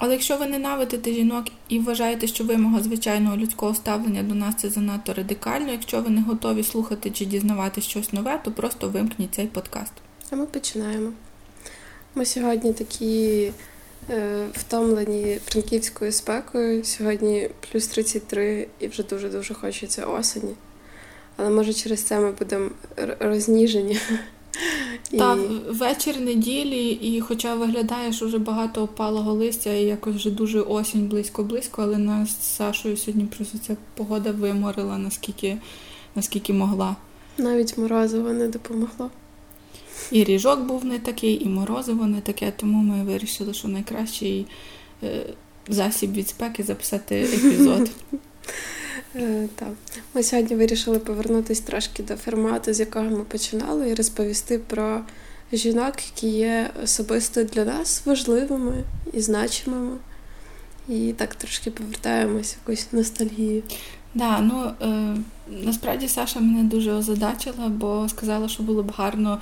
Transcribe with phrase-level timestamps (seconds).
[0.00, 4.68] Але якщо ви ненавидите жінок і вважаєте, що вимога звичайного людського ставлення до нас це
[4.68, 9.46] занадто радикально, якщо ви не готові слухати чи дізнавати щось нове, то просто вимкніть цей
[9.46, 9.92] подкаст.
[10.30, 11.12] А ми починаємо.
[12.14, 13.52] Ми сьогодні такі
[14.10, 16.84] е, втомлені франківською спекою.
[16.84, 20.54] Сьогодні плюс 33 і вже дуже-дуже хочеться осені.
[21.36, 22.70] Але може через це ми будемо
[23.20, 24.00] розніжені.
[25.18, 25.72] Так, і...
[25.72, 31.08] вечір неділі, і хоча виглядає, що вже багато опалого листя, і якось вже дуже осінь
[31.08, 35.58] близько-близько, але нас з Сашою сьогодні просто ця погода виморила, наскільки
[36.14, 36.96] наскільки могла.
[37.38, 39.10] Навіть морозиво не допомогло.
[40.10, 44.46] І ріжок був не такий, і морозиво не таке, тому ми вирішили, що найкращий
[45.02, 45.26] е,
[45.68, 47.90] засіб від спеки записати епізод.
[49.16, 49.72] Е, так.
[50.14, 55.00] Ми сьогодні вирішили повернутися трошки до формату, з якого ми починали, і розповісти про
[55.52, 59.96] жінок, які є особисто для нас важливими і значимими.
[60.88, 63.62] І так трошки повертаємось в якусь ностальгію.
[64.14, 65.16] Да, ну е,
[65.62, 69.38] насправді Саша мене дуже озадачила, бо сказала, що було б гарно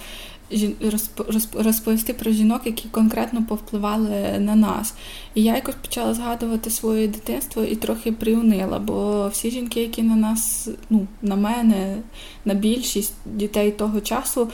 [1.55, 4.94] розповісти про жінок, які конкретно повпливали на нас.
[5.34, 10.16] І я якось почала згадувати своє дитинство і трохи приунила, бо всі жінки, які на
[10.16, 11.96] нас, ну, на мене,
[12.44, 14.48] на більшість дітей того часу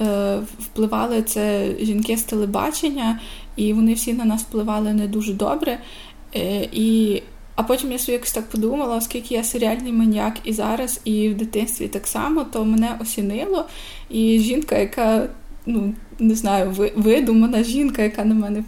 [0.00, 3.20] е, впливали, це жінки з телебачення,
[3.56, 5.78] і вони всі на нас впливали не дуже добре.
[6.34, 7.22] Е, і
[7.54, 11.36] а потім я собі якось так подумала, оскільки я серіальний маніяк і зараз, і в
[11.36, 13.64] дитинстві так само, то мене осінило.
[14.10, 15.28] І жінка, яка
[15.66, 18.64] ну не знаю, видумана жінка, яка на мене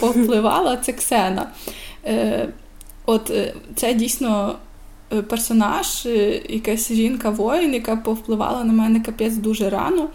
[0.00, 1.48] повпливала, це Ксена.
[2.04, 2.48] Е,
[3.06, 4.56] От е, це дійсно
[5.12, 10.08] е, персонаж, е, якась жінка-воїн, яка повпливала на мене капець дуже рано.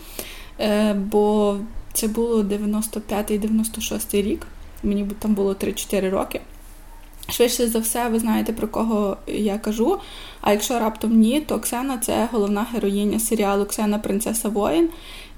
[0.60, 1.58] Е, Бо
[1.94, 4.48] це було 95-96 рік.
[4.84, 6.42] Мені там було 3-4 роки.
[7.30, 10.00] Швидше за все, ви знаєте, про кого я кажу.
[10.42, 14.90] А якщо раптом ні, то Оксана це головна героїня серіалу Ксена Принцеса Воїн.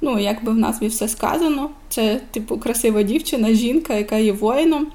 [0.01, 4.87] Ну, якби в назві все сказано, це типу красива дівчина, жінка, яка є воїном.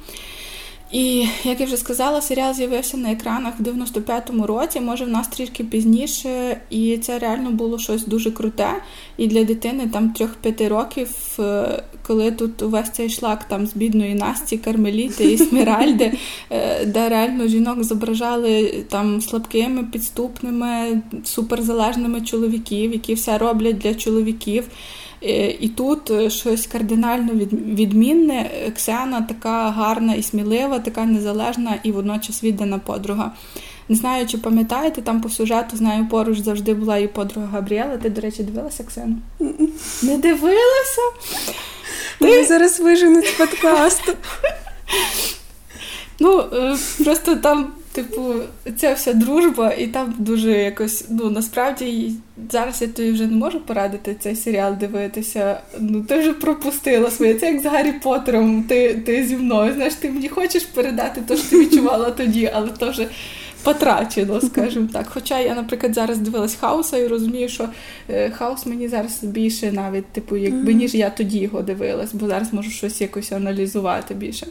[0.92, 5.28] І, як я вже сказала, серіал з'явився на екранах в 95-му році, може в нас
[5.28, 8.70] трішки пізніше, і це реально було щось дуже круте.
[9.16, 10.14] І для дитини там
[10.44, 11.08] 3-5 років,
[11.38, 16.12] е, коли тут увесь цей шлак там з бідної Насті, Кармеліти і Сміральди,
[16.50, 24.64] е, де реально жінок зображали там слабкими, підступними, суперзалежними чоловіків, які все роблять для чоловіків.
[25.22, 28.50] Е, і тут е, щось кардинально відмінне.
[28.76, 33.32] Ксена така гарна і смілива, така незалежна і водночас віддана подруга.
[33.88, 37.96] Не знаю, чи пам'ятаєте, там по сюжету з нею поруч завжди була і подруга Габріела.
[37.96, 39.16] Ти, до речі, дивилася Ксену?
[40.02, 41.02] Не дивилася?
[42.18, 44.12] Ти зараз виженуть з подкасту.
[46.20, 48.34] Ну, е, просто там Типу,
[48.76, 52.12] ця вся дружба, і там дуже якось, ну насправді
[52.50, 55.60] зараз я тобі вже не можу порадити цей серіал дивитися.
[55.78, 57.34] Ну ти вже пропустила своє.
[57.34, 59.74] Це як з Гаррі Поттером, ти ти зі мною.
[59.74, 63.06] Знаєш, ти мені хочеш передати те, що ти відчувала тоді, але то вже
[63.62, 65.06] потрачено, скажімо так.
[65.10, 67.68] Хоча я, наприклад, зараз дивилась хауса і розумію, що
[68.08, 72.52] е, хаус мені зараз більше навіть, типу, якби ніж я тоді його дивилась, бо зараз
[72.52, 74.46] можу щось якось аналізувати більше.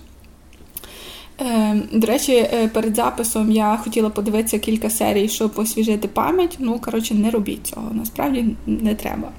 [1.41, 6.58] Е, до речі, е, перед записом я хотіла подивитися кілька серій, щоб освіжити пам'ять.
[6.59, 9.31] Ну, коротше, не робіть цього, насправді не треба.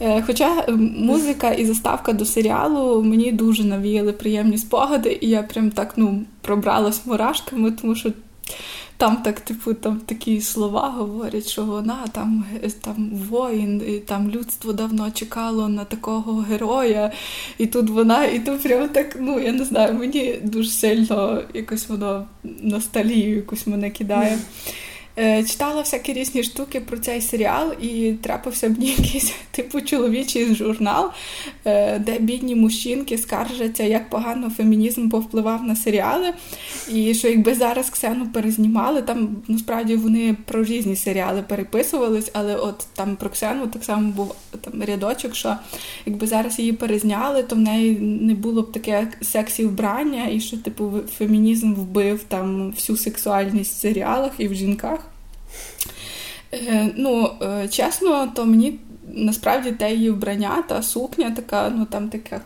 [0.00, 0.64] Е, хоча
[0.98, 6.22] музика і заставка до серіалу мені дуже навіяли приємні спогади, і я прям так ну,
[6.40, 8.10] пробралась мурашками, тому що
[8.96, 14.30] там так, типу, там такі слова говорять, що вона там е, там воїн, і там
[14.30, 17.12] людство давно чекало на такого героя,
[17.58, 21.88] і тут вона, і тут прям так, ну я не знаю, мені дуже сильно якось
[21.88, 22.26] воно
[22.62, 24.38] ностальгію якусь мене кидає.
[25.18, 31.10] Е, читала всякі різні штуки про цей серіал, і трапився мені якийсь типу чоловічий журнал,
[31.64, 36.32] е, де бідні мужчинки скаржаться, як погано фемінізм повпливав на серіали.
[36.92, 42.86] І що якби зараз Ксену перезнімали, там насправді вони про різні серіали переписувались, але от
[42.94, 45.56] там про Ксену так само був там рядочок, що
[46.06, 50.56] якби зараз її перезняли, то в неї не було б таке сексі вбрання, і що
[50.56, 55.05] типу фемінізм вбив там всю сексуальність в серіалах і в жінках.
[56.52, 62.08] Е, ну, е, чесно, то мені насправді те її вбрання, та сукня, така, ну там
[62.08, 62.40] така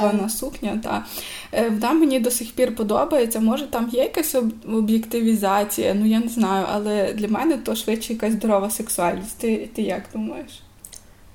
[0.00, 0.80] кована сукня.
[0.82, 1.04] Та,
[1.52, 3.40] е, Вона мені до сих пір подобається.
[3.40, 4.36] Може, там є якась
[4.72, 9.38] об'єктивізація, ну я не знаю, але для мене то швидше якась здорова сексуальність.
[9.38, 10.62] Ти, Ти як думаєш?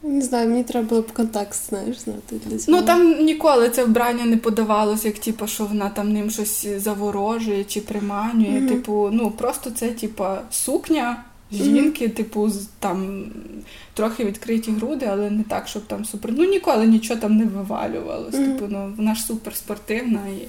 [0.07, 2.77] Не знаю, мені треба було б контекст, знаєш, знати для цього.
[2.77, 7.63] Ну там ніколи це вбрання не подавалося, як типу, що вона там ним щось заворожує
[7.63, 8.59] чи приманює.
[8.59, 8.67] Mm-hmm.
[8.67, 12.13] Типу, ну просто це, типу, сукня жінки, mm-hmm.
[12.13, 12.49] типу,
[12.79, 13.25] там
[13.93, 16.31] трохи відкриті груди, але не так, щоб там супер.
[16.37, 18.35] Ну ніколи нічого там не вивалювалось.
[18.35, 18.53] Mm-hmm.
[18.53, 20.47] Типу, ну вона ж суперспортивна і.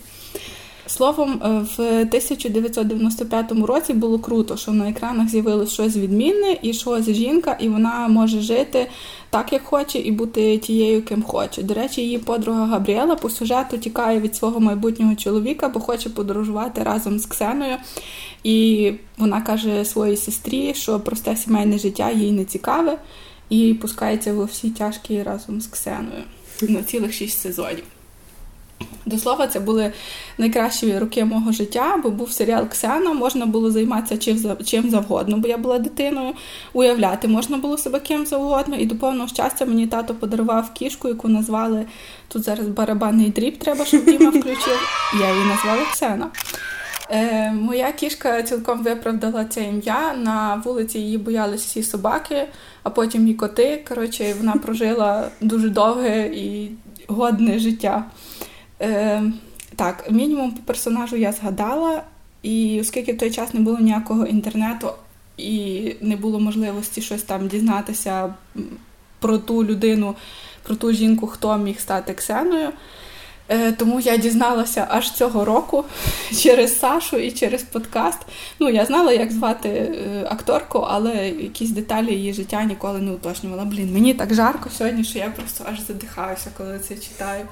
[0.89, 7.11] Словом, е, в 1995 році було круто, що на екранах з'явилось щось відмінне і щось
[7.11, 8.87] жінка, і вона може жити
[9.31, 11.63] так, як хоче, і бути тією, ким хоче.
[11.63, 16.83] До речі, її подруга Габріела по сюжету тікає від свого майбутнього чоловіка, бо хоче подорожувати
[16.83, 17.77] разом з Ксеною.
[18.45, 22.99] І вона каже своїй сестрі, що просте сімейне життя їй не цікаве,
[23.51, 26.23] і пускається во всі тяжкі разом з Ксеною
[26.63, 27.85] на цілих шість сезонів.
[29.09, 29.93] До слова, це були
[30.39, 34.35] найкращі роки мого життя, бо був серіал Ксена, можна було займатися
[34.65, 36.33] чим завгодно, бо я була дитиною.
[36.73, 38.77] Уявляти можна було себе ким завгодно.
[38.77, 41.87] І до повного щастя мені тато подарував кішку, яку назвали
[42.29, 44.79] тут зараз барабанний дріб, треба, щоб Діма включив.
[45.21, 46.27] Я її назвала Ксена.
[47.11, 50.15] Е, Моя кішка цілком виправдала це ім'я.
[50.15, 52.49] На вулиці її боялись всі собаки,
[52.83, 53.85] а потім і коти.
[53.89, 56.71] Коротше, вона прожила дуже довге і
[57.09, 58.05] годне життя.
[58.81, 59.23] Е,
[59.77, 62.03] Так, мінімум по персонажу я згадала,
[62.43, 64.91] і оскільки в той час не було ніякого інтернету
[65.37, 68.35] і не було можливості щось там дізнатися
[69.19, 70.15] про ту людину,
[70.63, 72.73] про ту жінку, хто міг стати Ксеною.
[73.49, 75.85] Е, тому я дізналася аж цього року
[76.43, 78.19] через Сашу і через подкаст.
[78.59, 83.65] Ну, я знала, як звати е, акторку, але якісь деталі її життя ніколи не уточнювала.
[83.65, 87.47] Блін, мені так жарко сьогодні, що я просто аж задихаюся, коли це читаю.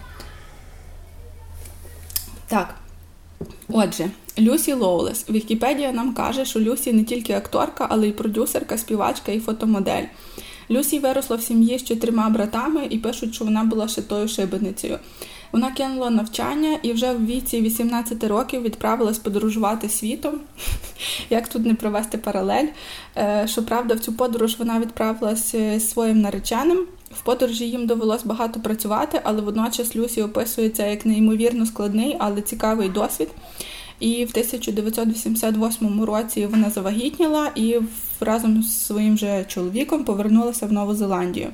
[2.48, 2.74] Так.
[3.68, 5.30] Отже, Люсі Лоулес.
[5.30, 10.04] Вікіпедія нам каже, що Люсі не тільки акторка, але й продюсерка, співачка і фотомодель.
[10.70, 14.98] Люсі виросла в сім'ї з чотирма братами і пишуть, що вона була шитою шибеницею.
[15.52, 20.40] Вона кинула навчання і вже в віці 18 років відправилась подорожувати світом.
[21.30, 22.66] Як тут не провести паралель?
[23.16, 26.86] Е, щоправда, в цю подорож вона відправилася своїм нареченим.
[27.18, 32.88] В подорожі їм довелось багато працювати, але водночас Люсі описується як неймовірно складний, але цікавий
[32.88, 33.28] досвід.
[34.00, 37.76] І в 1988 році вона завагітніла і
[38.20, 41.48] разом з своїм же чоловіком повернулася в Нову Зеландію.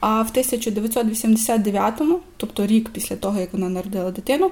[0.00, 4.50] А в 1989-му, тобто рік після того, як вона народила дитину,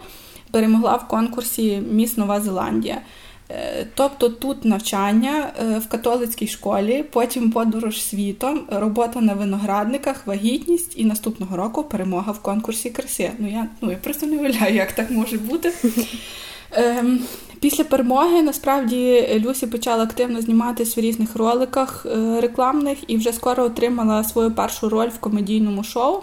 [0.51, 3.03] перемогла в конкурсі Міс Нова Зеландія.
[3.51, 10.93] Е, тобто тут навчання е, в католицькій школі, потім подорож світом, робота на виноградниках, вагітність
[10.97, 13.31] і наступного року перемога в конкурсі краси.
[13.39, 15.73] Ну я ну я просто не уявляю, як так може бути.
[16.73, 17.21] Ем,
[17.61, 23.65] Після перемоги насправді Люсі почала активно зніматися в різних роликах е, рекламних і вже скоро
[23.65, 26.23] отримала свою першу роль в комедійному шоу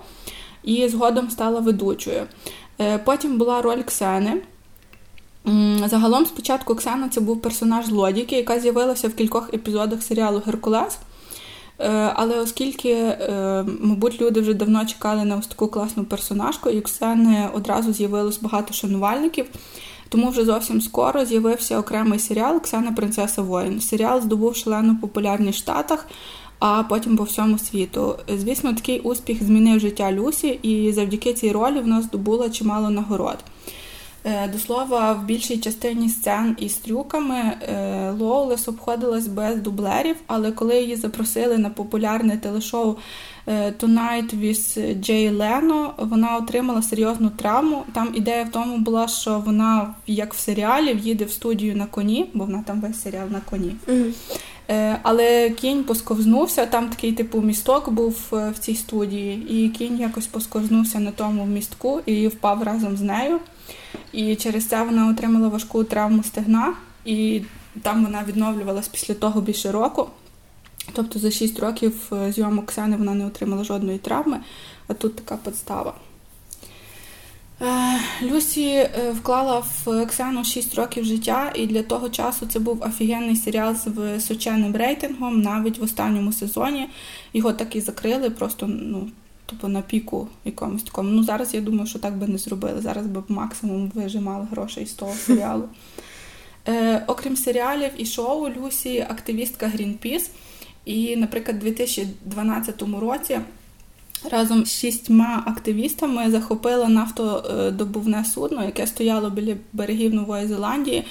[0.63, 2.23] і згодом стала ведучою.
[3.05, 4.41] Потім була роль Ксени.
[5.85, 10.97] Загалом, спочатку Ксена це був персонаж злодійки, яка з'явилася в кількох епізодах серіалу Геркулес.
[11.79, 13.17] Е, але оскільки,
[13.79, 18.39] мабуть, люди вже давно чекали на ось таку класну персонажку, і у Ксени одразу з'явилось
[18.39, 19.45] багато шанувальників.
[20.13, 23.81] Тому вже зовсім скоро з'явився окремий серіал Ксена Принцеса Воїн.
[23.81, 26.07] Серіал здобув шалену популярність в Штатах,
[26.59, 28.15] а потім по всьому світу.
[28.37, 33.37] Звісно, такий успіх змінив життя Люсі, і завдяки цій ролі вона здобула чимало нагород.
[34.25, 40.51] Е, до слова, в більшій частині сцен із трюками е, Лоулес обходилась без дублерів, але
[40.51, 42.95] коли її запросили на популярне телешоу
[43.47, 47.83] е, Tonight with Jay Leno, вона отримала серйозну травму.
[47.93, 52.29] Там ідея в тому була, що вона, як в серіалі, в'їде в студію на коні,
[52.33, 53.75] бо вона там весь серіал на коні.
[53.87, 54.97] Mm-hmm.
[55.03, 60.99] Але кінь посковзнувся, там такий типу місток був в цій студії, і кінь якось посковзнувся
[60.99, 63.39] на тому містку і впав разом з нею.
[64.11, 66.73] І через це вона отримала важку травму стегна.
[67.05, 67.41] І
[67.81, 70.09] Там вона відновлювалась після того більше року.
[70.93, 74.39] Тобто за 6 років е, зйомок Ксени вона не отримала жодної травми,
[74.87, 75.93] а тут така підстава.
[77.61, 82.81] Е, Люсі е, вклала в Ксену 6 років життя, і для того часу це був
[82.81, 86.89] офігенний серіал з височенним рейтингом, навіть в останньому сезоні.
[87.33, 89.09] Його так і закрили, просто ну,
[89.45, 91.09] типу, на піку якомусь такому.
[91.09, 92.81] Ну, зараз я думаю, що так би не зробили.
[92.81, 95.63] Зараз би максимум вижимали грошей з того серіалу.
[96.67, 100.29] Е, Окрім серіалів і шоу, Люсі активістка Greenpeace.
[100.85, 103.39] І, наприклад, у 2012 році
[104.31, 111.03] разом з шістьма активістами захопила нафтодобувне судно, яке стояло біля берегів Нової Зеландії.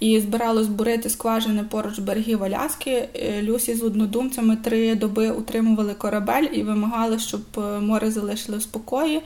[0.00, 3.08] І збиралось бурити скважини поруч берегів Аляски.
[3.14, 8.62] Е, Люсі з однодумцями три доби утримували корабель і вимагали, щоб е, море залишили в
[8.62, 9.20] спокої.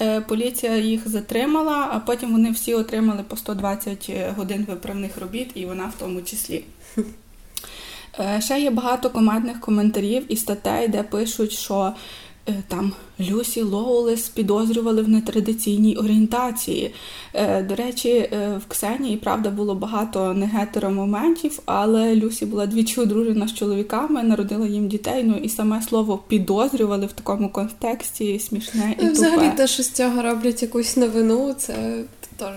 [0.00, 5.66] Е, поліція їх затримала, а потім вони всі отримали по 120 годин виправних робіт, і
[5.66, 6.64] вона в тому числі.
[8.38, 11.92] Ще є багато командних коментарів і статей, де пишуть, що
[12.68, 16.94] там Люсі Лоулес підозрювали в нетрадиційній орієнтації.
[17.34, 23.48] Е, до речі, е, в Ксенії, правда, було багато негетеромоментів, але Люсі була двічі одружена
[23.48, 25.24] з чоловіками, народила їм дітей.
[25.24, 29.12] Ну і саме слово підозрювали в такому контексті смішне і тупе.
[29.12, 32.04] Взагалі, те, що з цього роблять якусь новину, це
[32.36, 32.54] теж.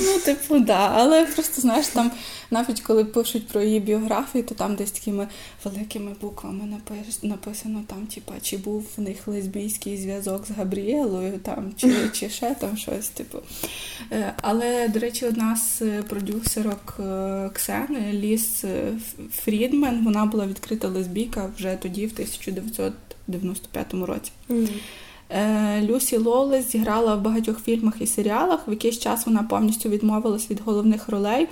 [0.00, 2.10] Ну, типу, да, але просто знаєш, там
[2.50, 5.28] навіть коли пишуть про її біографію, то там десь такими
[5.64, 6.78] великими буквами
[7.22, 12.54] написано там, типа, чи був в них лесбійський зв'язок з Габріелою, там, чи чи ще
[12.54, 13.38] там щось, типу.
[14.12, 18.64] Е, але, до речі, одна з продюсерок е, Ксени, Ліс
[19.32, 24.32] Фрідмен, вона була відкрита лесбійка вже тоді, в 1995 році.
[24.48, 24.68] Mm-hmm.
[25.34, 28.68] Е, Люсі Лоулес зіграла в багатьох фільмах і серіалах.
[28.68, 31.48] В якийсь час вона повністю відмовилась від головних ролей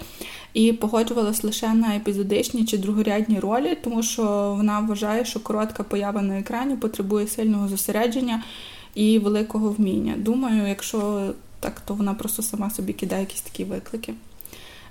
[0.55, 6.23] і погоджувалась лише на епізодичні чи другорядні ролі, тому що вона вважає, що коротка поява
[6.23, 8.43] на екрані потребує сильного зосередження
[8.95, 10.15] і великого вміння.
[10.19, 14.15] Думаю, якщо так, то вона просто сама собі кидає якісь такі виклики.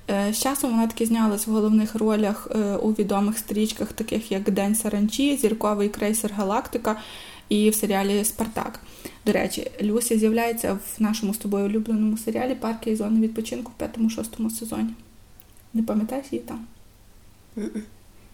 [0.09, 4.51] Е, з часом вона таки знялась в головних ролях е, у відомих стрічках, таких як
[4.51, 6.95] День Саранчі, Зірковий крейсер Галактика
[7.49, 8.79] і в серіалі Спартак.
[9.25, 13.79] До речі, Люся з'являється в нашому з тобою улюбленому серіалі Парки і зони відпочинку в
[13.79, 14.93] п'ятому-шостому сезоні.
[15.73, 16.65] Не пам'ятаєш її там?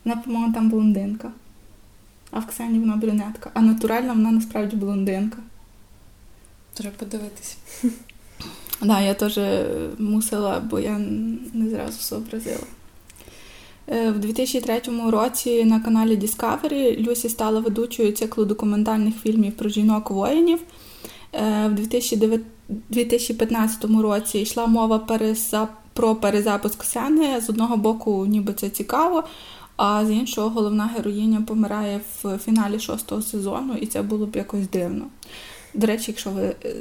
[0.05, 1.31] Вона, по-моєму, там блондинка.
[2.31, 3.51] А в Ксені вона брюнетка.
[3.53, 5.37] А натуральна вона насправді блондинка.
[6.73, 7.57] Треба подивитись.
[7.81, 7.91] Так,
[8.81, 9.39] да, я теж
[9.99, 10.97] мусила, бо я
[11.53, 12.63] не зразу зобразила.
[13.87, 20.59] Е, в 2003 році на каналі Discovery Люсі стала ведучою циклу документальних фільмів про жінок-воїнів.
[21.33, 21.73] Е, в
[22.89, 24.99] 2015 році йшла мова
[25.93, 27.41] про перезапуск Ксени.
[27.41, 29.23] З одного боку, ніби це цікаво,
[29.77, 34.69] а з іншого головна героїня помирає в фіналі шостого сезону, і це було б якось
[34.69, 35.05] дивно.
[35.75, 36.75] До речі, якщо ви е,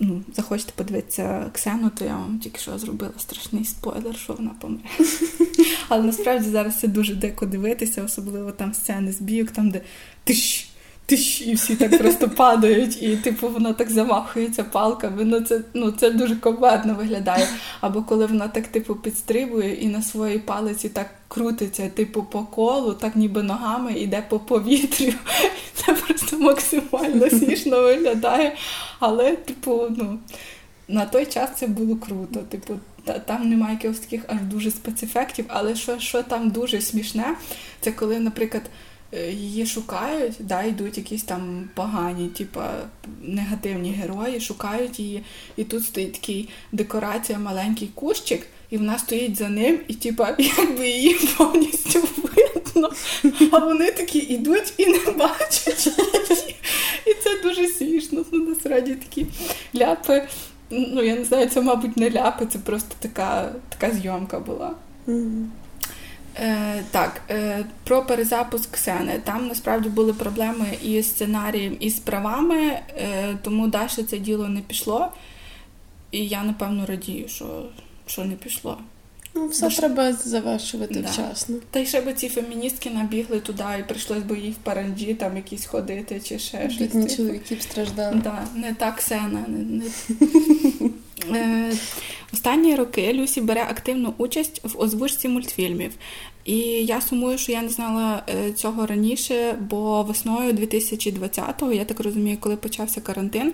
[0.00, 4.82] ну, захочете подивитися Ксену, то я вам тільки що зробила страшний спойлер, що вона помре.
[5.88, 9.80] Але насправді зараз це дуже дико дивитися, особливо там сцени з бійок, там, де
[10.24, 10.68] тиш,
[11.06, 15.24] тиш, і всі так просто падають, і типу вона так замахується палками.
[15.24, 17.48] Ну це ну, це дуже комедно виглядає.
[17.80, 22.94] Або коли вона так типу підстрибує і на своїй палиці так крутиться, типу, по колу,
[22.94, 25.12] так ніби ногами йде по повітрю.
[25.74, 28.56] Це просто максимально смішно виглядає.
[28.98, 30.18] Але, типу, ну,
[30.88, 32.40] на той час це було круто.
[32.40, 32.74] Типу,
[33.26, 37.36] там немає якихось таких аж дуже спецефектів, але що що там дуже смішне,
[37.80, 38.62] це коли, наприклад,
[39.12, 42.70] її шукають, да, йдуть якісь там погані, типа
[43.22, 45.22] негативні герої, шукають її,
[45.56, 50.88] і тут стоїть такий декорація, маленький кущик, і вона стоїть за ним, і типа якби
[50.88, 52.90] її повністю видно.
[53.52, 55.86] А вони такі йдуть і не бачать.
[57.06, 58.24] І це дуже смішно.
[58.32, 59.26] Ну, насправді такі
[59.76, 60.28] ляпи.
[60.70, 64.74] Ну, я не знаю, це, мабуть, не ляпи, це просто така така зйомка була.
[66.40, 69.20] Е, Так, е, про перезапуск Ксени.
[69.24, 72.56] Там насправді були проблеми і з сценарієм, і з правами,
[72.98, 75.08] е, тому далі це діло не пішло.
[76.10, 77.64] І я, напевно, радію, що,
[78.06, 78.78] що не пішло.
[79.36, 81.10] Ну, все Бо треба завершувати да.
[81.10, 81.56] вчасно.
[81.70, 85.36] Та й ще б ці феміністки набігли туди, і прийшлось би їй в паранджі там
[85.36, 86.78] якісь ходити чи ще щось.
[86.78, 87.16] Бідні типу.
[87.16, 88.20] чоловіки б страждали.
[88.24, 89.44] Да, Не так сена.
[89.48, 89.84] Не, не...
[91.34, 91.72] Е,
[92.32, 95.92] останні роки Люсі бере активну участь в озвучці мультфільмів.
[96.44, 102.00] І я сумую, що я не знала е, цього раніше, бо весною 2020-го, я так
[102.00, 103.52] розумію, коли почався карантин,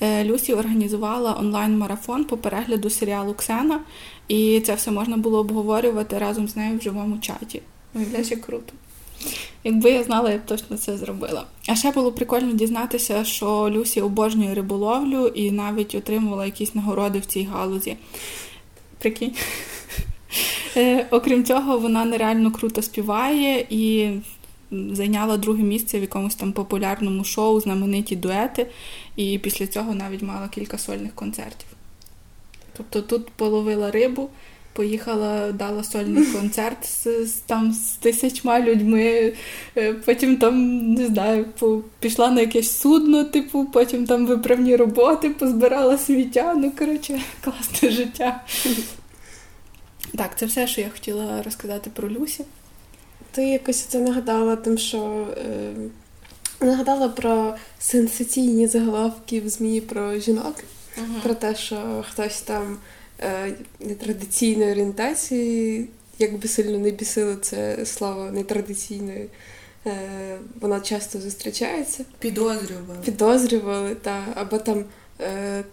[0.00, 3.80] е, Люсі організувала онлайн-марафон по перегляду серіалу Ксена,
[4.28, 7.62] і це все можна було обговорювати разом з нею в живому чаті.
[7.94, 8.72] Виявляєш, як круто.
[9.64, 11.44] Якби я знала, я б точно це зробила.
[11.68, 17.26] А ще було прикольно дізнатися, що Люсі обожнює риболовлю і навіть отримувала якісь нагороди в
[17.26, 17.96] цій галузі.
[18.98, 19.34] Прикинь.
[20.76, 24.10] Е, окрім цього, вона нереально круто співає і
[24.70, 28.66] зайняла друге місце в якомусь там популярному шоу, знамениті дуети,
[29.16, 31.68] і після цього навіть мала кілька сольних концертів.
[32.76, 34.28] Тобто тут половила рибу,
[34.72, 39.32] поїхала, дала сольний концерт з, з там з тисячма людьми,
[39.76, 41.46] е, потім там, не знаю,
[42.00, 46.54] пішла на якесь судно, типу, потім там виправні роботи, позбирала сміття.
[46.54, 48.40] Ну, коротше, класне життя.
[50.16, 52.44] Так, це все, що я хотіла розказати про Люсі.
[53.30, 55.72] Ти якось це нагадала тим, що е,
[56.60, 60.54] нагадала про сенсаційні заголовки в ЗМІ про жінок,
[60.98, 61.22] uh-huh.
[61.22, 62.78] про те, що хтось там
[63.80, 65.88] нетрадиційної орієнтації,
[66.18, 69.28] як би сильно не бісило це слово нетрадиційної,
[69.86, 72.04] е, вона часто зустрічається.
[72.18, 73.00] Підозрювали.
[73.04, 74.84] Підозрювали, так, або там.
[75.20, 75.64] Е,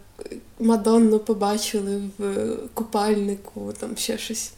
[0.59, 4.51] Мадонну побачили в купальнику, там ще щось.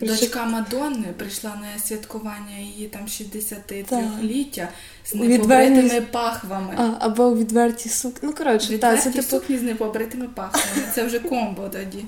[0.00, 4.68] Дочка Мадонни прийшла на святкування її там 63-ліття
[5.04, 6.00] з непобритими Відверні...
[6.00, 6.74] пахвами.
[6.76, 8.20] А, Або відверті сукні.
[8.22, 9.28] Ну, коротше, відверті та, це типу...
[9.28, 10.88] сукні з непобритими пахвами.
[10.94, 12.04] Це вже комбо тоді.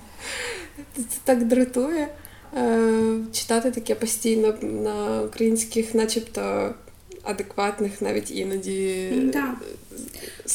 [0.97, 2.09] Це так дратує.
[2.57, 6.75] Е, читати таке постійно на українських, начебто
[7.31, 9.11] адекватних, навіть іноді.
[9.33, 9.55] Да.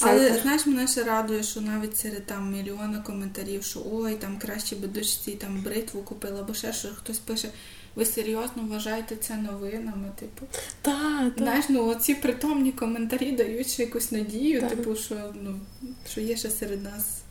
[0.02, 4.76] Але знаєш, мене ще радує, що навіть серед там мільйона коментарів, що ой, там краще
[4.76, 7.50] би дочці там бритву купила, або ще що хтось пише.
[7.96, 10.12] Ви серйозно вважаєте це новинами?
[10.20, 10.46] Типу,
[10.82, 14.70] так, знаєш, ну оці притомні коментарі дають ще якусь надію, так.
[14.70, 15.60] типу, що ну
[16.12, 17.25] що є ще серед нас.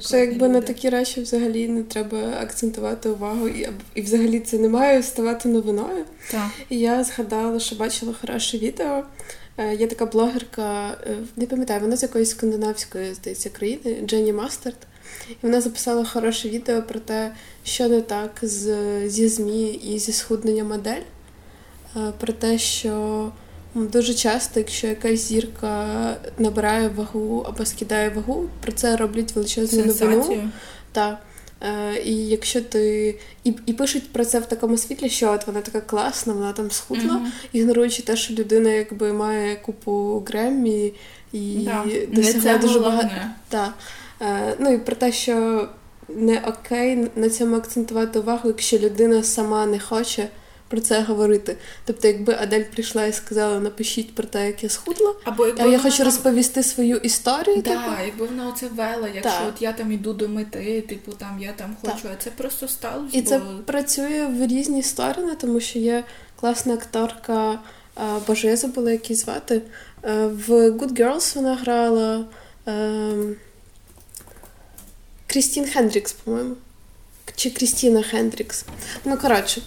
[0.00, 0.48] Що якби люди.
[0.48, 5.48] на такі речі взагалі не треба акцентувати увагу, і і взагалі це не має ставати
[5.48, 6.04] новиною.
[6.30, 6.50] Так.
[6.68, 9.04] І я згадала, що бачила хороше відео.
[9.56, 14.76] Е, є така блогерка, е, не пам'ятаю, вона з якоїсь скандинавської здається країни Дженні Мастерд.
[15.30, 17.32] І вона записала хороше відео про те,
[17.64, 18.76] що не так з,
[19.08, 21.02] зі ЗМІ і зі схудненням модель.
[21.96, 23.32] Е, про те, що
[23.74, 30.50] дуже часто, якщо якась зірка набирає вагу або скидає вагу, про це роблять величезну новину.
[30.92, 31.18] Так.
[31.62, 35.60] Е, і якщо ти і і пишуть про це в такому світлі, що от вона
[35.60, 37.48] така класна, вона там схудла, mm-hmm.
[37.52, 40.92] ігноруючи те, що людина якби має купу Греммі
[41.32, 41.84] і да.
[42.12, 43.10] досягає дуже багато.
[43.48, 43.72] Так.
[44.20, 45.68] Е, ну і про те, що
[46.08, 50.28] не окей на цьому акцентувати увагу, якщо людина сама не хоче
[50.74, 51.56] про це говорити.
[51.84, 55.66] Тобто, якби Адель прийшла і сказала, напишіть про те, як я схудла, або якби а
[55.66, 56.06] я хочу там...
[56.06, 57.62] розповісти свою історію.
[57.62, 58.02] Так, типу.
[58.06, 59.48] якби вона оце вела, якщо так.
[59.48, 62.12] от я там іду до мети, типу там я там хочу, так.
[62.14, 63.18] а це просто сталося.
[63.18, 63.28] І бо...
[63.28, 66.04] це працює в різні сторони, тому що є
[66.40, 67.58] класна акторка.
[68.26, 69.62] Боже, я забула, як її звати.
[70.22, 72.24] В Good Girls вона грала
[72.66, 73.36] ем,
[75.26, 76.54] Крістін Хендрікс, по-моєму.
[77.36, 78.64] Чи Крістіна Хендрікс.
[79.04, 79.62] Ну, коротше,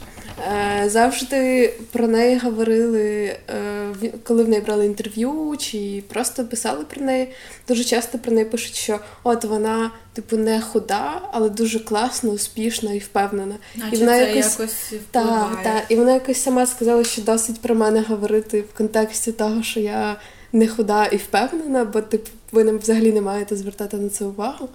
[0.86, 7.28] завжди про неї говорили, е, коли в неї брали інтерв'ю, чи просто писали про неї.
[7.67, 12.93] Дуже часто про неї пишуть, що от вона, типу, не худа, але дуже класна, успішна
[12.93, 13.56] і впевнена.
[13.76, 17.62] Наче і вона це якось, якось та, та, і вона якось сама сказала, що досить
[17.62, 20.15] про мене говорити в контексті того, що я
[20.54, 24.69] не худа і впевнена, бо типу, ви взагалі не маєте звертати на це увагу.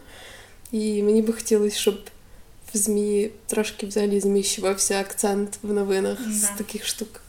[0.72, 1.94] І мені би хотілося, щоб
[2.74, 6.32] в ЗМІ трошки взагалі зміщувався акцент в новинах да.
[6.32, 7.20] з таких штук.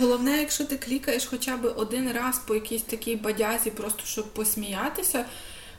[0.00, 5.24] Головне, якщо ти клікаєш хоча б один раз по якійсь такій бадязі, просто щоб посміятися,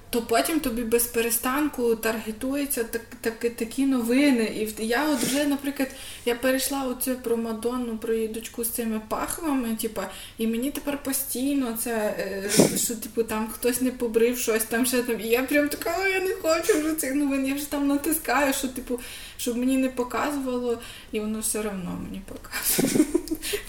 [0.10, 4.67] то потім тобі без перестанку таргетуються так, так, такі новини.
[4.80, 5.89] І я от вже, наприклад,
[6.26, 11.04] я перейшла оцю про Мадонну, про її дочку з цими пахвами, типа, і мені тепер
[11.04, 15.22] постійно це, е, що типу там хтось не побрив щось там ще там.
[15.22, 17.48] І я прям така, я не хочу вже цих новин.
[17.48, 19.00] Я вже там натискаю, що типу,
[19.38, 20.80] щоб мені не показувало,
[21.12, 23.06] і воно все одно мені показує.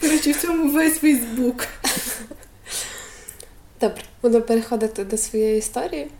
[0.00, 1.66] Коротше, в цьому весь Фейсбук.
[3.80, 6.10] Добре, буду переходити до своєї історії.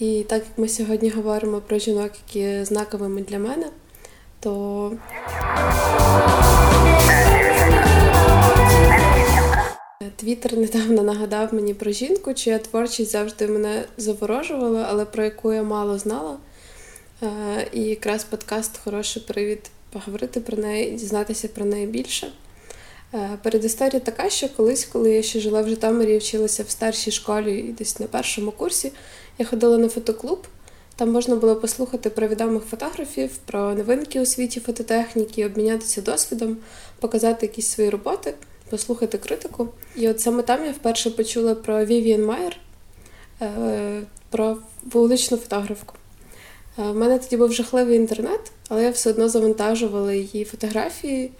[0.00, 3.66] І так як ми сьогодні говоримо про жінок, які знаковими для мене,
[4.40, 4.92] то
[10.16, 15.62] Твіттер недавно нагадав мені про жінку, чия творчість завжди мене заворожувала, але про яку я
[15.62, 16.36] мало знала.
[17.22, 17.28] Е,
[17.72, 22.32] і якраз подкаст хороший привід поговорити про неї дізнатися про неї більше.
[23.14, 27.10] Е, передісторія така, що колись, коли я ще жила в Житомирі і вчилася в старшій
[27.10, 28.92] школі і десь на першому курсі,
[29.38, 30.46] Я ходила на фотоклуб.
[30.96, 36.56] Там можна було послухати про відомих фотографів, про новинки у світі фототехніки, обмінятися досвідом,
[37.00, 38.34] показати якісь свої роботи,
[38.70, 39.68] послухати критику.
[39.96, 42.56] І от саме там я вперше почула про Вівіан Майер,
[43.42, 44.58] е, про
[44.92, 45.94] вуличну фотографку.
[46.76, 51.32] У е, мене тоді був жахливий інтернет, але я все одно завантажувала її фотографії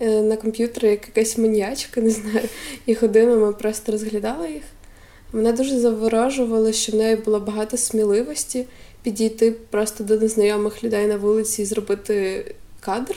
[0.00, 2.48] е, на комп'ютері, як якась маніячка, не знаю,
[2.86, 4.62] і годинами просто розглядала їх.
[5.32, 8.64] Мене дуже заворожувало, що в неї було багато сміливості
[9.02, 12.44] підійти просто до незнайомих людей на вулиці і зробити
[12.80, 13.16] кадр,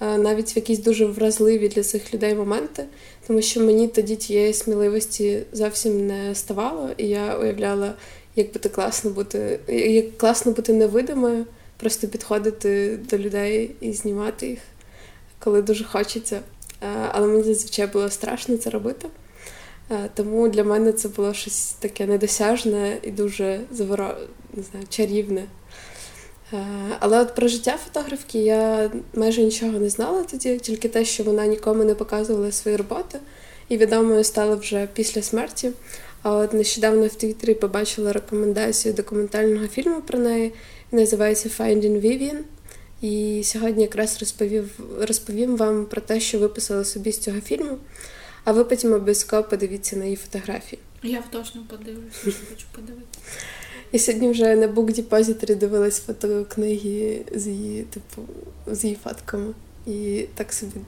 [0.00, 2.84] навіть в якісь дуже вразливі для цих людей моменти,
[3.26, 7.94] тому що мені тоді тієї сміливості зовсім не ставало, і я уявляла,
[8.36, 14.58] як буде класно бути, як класно бути невидимою, просто підходити до людей і знімати їх,
[15.38, 16.40] коли дуже хочеться.
[17.12, 19.08] Але мені зазвичай було страшно це робити.
[20.14, 24.14] Тому для мене це було щось таке недосяжне і дуже заворо...
[24.54, 25.44] не знаю, чарівне.
[26.98, 31.46] Але от про життя фотографки я майже нічого не знала тоді, тільки те, що вона
[31.46, 33.18] нікому не показувала свої роботи,
[33.68, 35.70] і відомою стала вже після смерті.
[36.22, 40.52] А от нещодавно в Твіттері побачила рекомендацію документального фільму про неї,
[40.92, 42.38] називається Finding Vivian.
[43.00, 47.78] І сьогодні якраз розповів, розповім вам про те, що виписала собі з цього фільму.
[48.44, 50.78] А ви потім обов'язково подивіться на її фотографії.
[51.02, 53.20] Я точно подивлюся, хочу подивитися.
[53.92, 58.22] І сьогодні вже на Book Depository дивилась фотокниги з її, типу,
[58.66, 59.54] з її фотками.
[59.86, 60.80] І так собі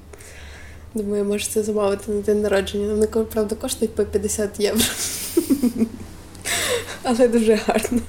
[0.94, 2.94] думаю, може це замовити на день народження.
[2.94, 4.84] Вони, правда, коштують по 50 євро.
[7.02, 8.00] Але дуже гарно.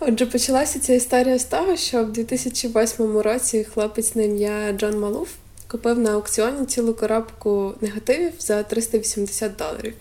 [0.00, 5.28] Отже, почалася ця історія з того, що в 2008 році хлопець на ім'я Джон Малуф
[5.72, 9.94] купив на аукціоні цілу коробку негативів за 380 доларів.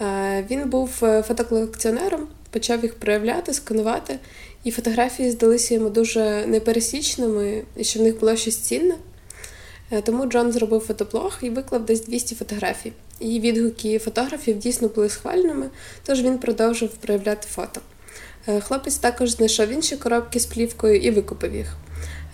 [0.00, 4.18] Е, він був е, фотоколекціонером, почав їх проявляти, сканувати,
[4.64, 8.94] і фотографії здалися йому дуже непересічними, і що в них було щось цінне.
[9.90, 12.92] Е, тому Джон зробив фотоблог і виклав десь 200 фотографій.
[13.20, 15.66] І відгуки фотографів дійсно були схвальними,
[16.06, 17.80] тож він продовжив проявляти фото.
[18.60, 21.76] Хлопець також знайшов інші коробки з плівкою і викупив їх.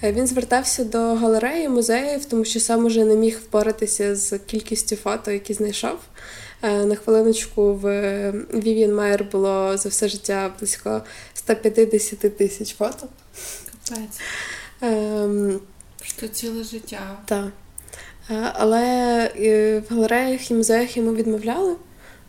[0.02, 4.96] Е, він звертався до галереї, музеїв, тому що сам уже не міг впоратися з кількістю
[4.96, 5.98] фото, які знайшов.
[6.62, 7.84] Е, на хвилиночку в
[8.54, 11.02] Вівіан Майер було за все життя близько
[11.34, 13.08] 150 тисяч фото.
[13.88, 14.20] Капець.
[14.80, 15.60] Ем,
[16.02, 17.18] Що ціле життя.
[17.24, 17.48] Так.
[18.30, 21.76] Е, але в галереях і музеях йому відмовляли.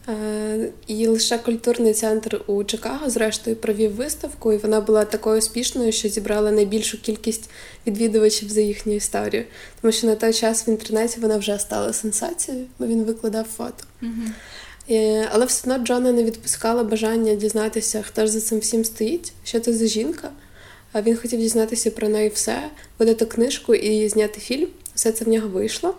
[0.10, 5.92] Е, і лише культурний центр у Чикаго, зрештою, провів виставку, і вона була такою успішною,
[5.92, 7.50] що зібрала найбільшу кількість
[7.88, 9.44] відвідувачів за їхню історію.
[9.82, 13.84] Тому що на той час в інтернеті вона вже стала сенсацією, бо він викладав фото.
[14.04, 15.28] Mm-hmm.
[15.32, 19.60] Але все одно Джона не відпускала бажання дізнатися, хто ж за цим всім стоїть, що
[19.60, 20.30] це за жінка.
[20.92, 24.68] А він хотів дізнатися про неї все, видати книжку і зняти фільм.
[24.96, 25.96] Все це в нього вийшло.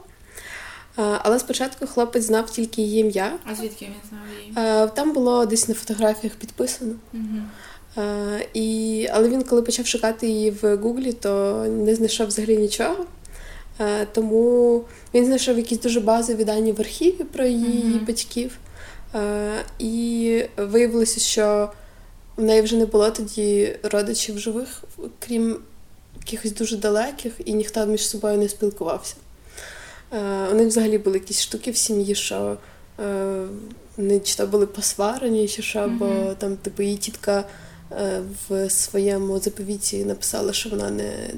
[0.98, 3.38] Але спочатку хлопець знав тільки її ім'я.
[3.44, 4.90] А звідки він знав її?
[4.94, 6.94] Там було десь на фотографіях підписано.
[7.14, 8.04] Угу.
[8.54, 13.06] І, Але він, коли почав шукати її в Гуглі, то не знайшов взагалі нічого.
[14.12, 14.84] Тому
[15.14, 18.04] він знайшов якісь дуже базові дані в архіві про її угу.
[18.06, 18.58] батьків.
[19.78, 21.70] І виявилося, що
[22.36, 24.84] в неї вже не було тоді родичів живих,
[25.18, 25.56] крім
[26.20, 29.14] якихось дуже далеких, і ніхто між собою не спілкувався.
[30.12, 32.56] Е, у них взагалі були якісь штуки в сім'ї, що
[33.00, 33.44] е,
[33.96, 35.98] вони чи то були посварені, чи що, mm-hmm.
[35.98, 37.44] бо там, типу, її тітка
[37.92, 41.30] е, в своєму заповіті написала, що вона не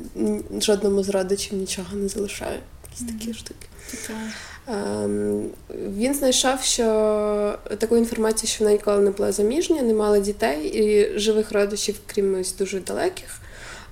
[0.60, 2.60] жодному з родичів нічого не залишає.
[2.84, 3.18] Якісь mm-hmm.
[3.18, 3.66] такі штуки.
[4.68, 6.84] Ем, він знайшов, що
[7.78, 12.40] таку інформацію, що вона ніколи не була заміжня, не мала дітей і живих родичів, крім
[12.40, 13.39] ось дуже далеких.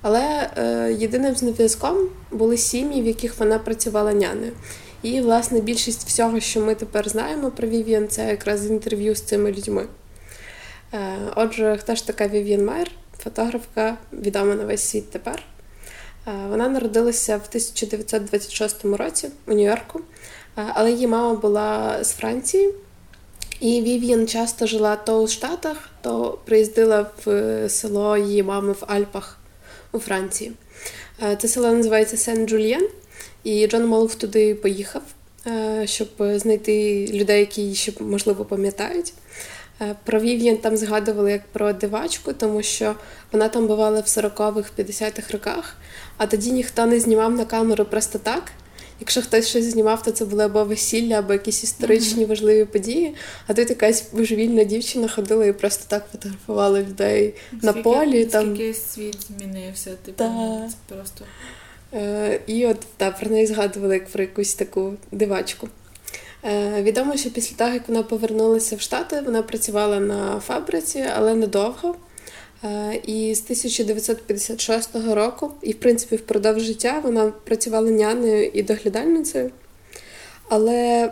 [0.01, 1.97] Але е, єдиним зв'язком
[2.31, 4.51] були сім'ї, в яких вона працювала няною.
[5.01, 9.51] І, власне, більшість всього, що ми тепер знаємо про Вів'ян, це якраз інтерв'ю з цими
[9.51, 9.85] людьми.
[10.93, 12.91] Е, Отже, хто ж така Вів'ян Майер,
[13.23, 15.43] фотографка, відома на весь світ тепер.
[16.27, 19.99] Е, вона народилася в 1926 році у Нью-Йорку,
[20.57, 22.73] е, але її мама була з Франції.
[23.59, 29.38] І Вів'ян часто жила то у Штатах, то приїздила в село її мами в Альпах
[29.91, 30.51] у Франції.
[31.23, 32.89] Е, це село називається Сен-Джульєн,
[33.43, 35.01] і Джон Малуф туди поїхав,
[35.47, 39.13] е, щоб знайти людей, які її ще можливо пам'ятають.
[39.81, 42.95] Е, про Вів'ян там згадували як про дивачку, тому що
[43.31, 45.75] вона там бувала в 40-х, 50-х роках,
[46.17, 48.51] а тоді ніхто не знімав на камеру просто так.
[48.99, 52.29] Якщо хтось щось знімав, то це були або весілля, або якісь історичні mm-hmm.
[52.29, 53.15] важливі події.
[53.47, 58.25] А тут якась божевільна дівчина ходила і просто так фотографувала людей скільки, на полі.
[58.25, 58.55] Там...
[58.55, 61.25] Скільки світ змінився, типу, це просто.
[61.93, 65.69] Е, І от та, про неї згадували як про якусь таку дивачку.
[66.43, 71.35] Е, Відомо, що після того, як вона повернулася в Штати, вона працювала на фабриці, але
[71.35, 71.95] недовго.
[72.63, 79.51] Е, і з 1956 року, і, в принципі, впродовж життя вона працювала нянею і доглядальницею.
[80.49, 81.11] Але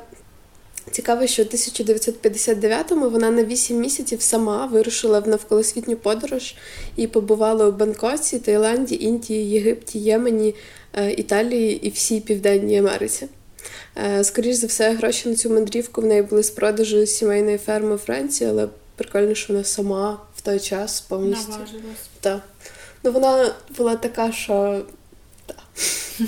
[0.92, 6.56] цікаво, що у 1959-му вона на 8 місяців сама вирушила в навколосвітню подорож
[6.96, 10.56] і побувала у Бангкоці, Таїланді, Індії, Єгипті, Ємені,
[10.94, 13.28] е, Італії і всій Південній Америці.
[13.98, 17.96] Е, Скоріше за все, гроші на цю мандрівку в неї були з продажу сімейної ферми
[17.96, 21.52] у Франції, але прикольно, що вона сама в той час повністю.
[21.52, 22.10] Наважилась.
[22.20, 22.42] Так.
[23.04, 24.86] Ну вона була така, що.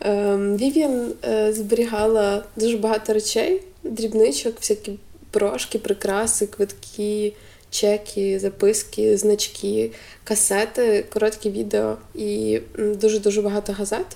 [0.00, 4.98] Ем, Вів'ян е, зберігала дуже багато речей, дрібничок, всякі
[5.32, 7.32] брошки, прикраси, квитки,
[7.70, 9.90] чеки, записки, значки,
[10.24, 14.06] касети, короткі відео і дуже-дуже багато газет.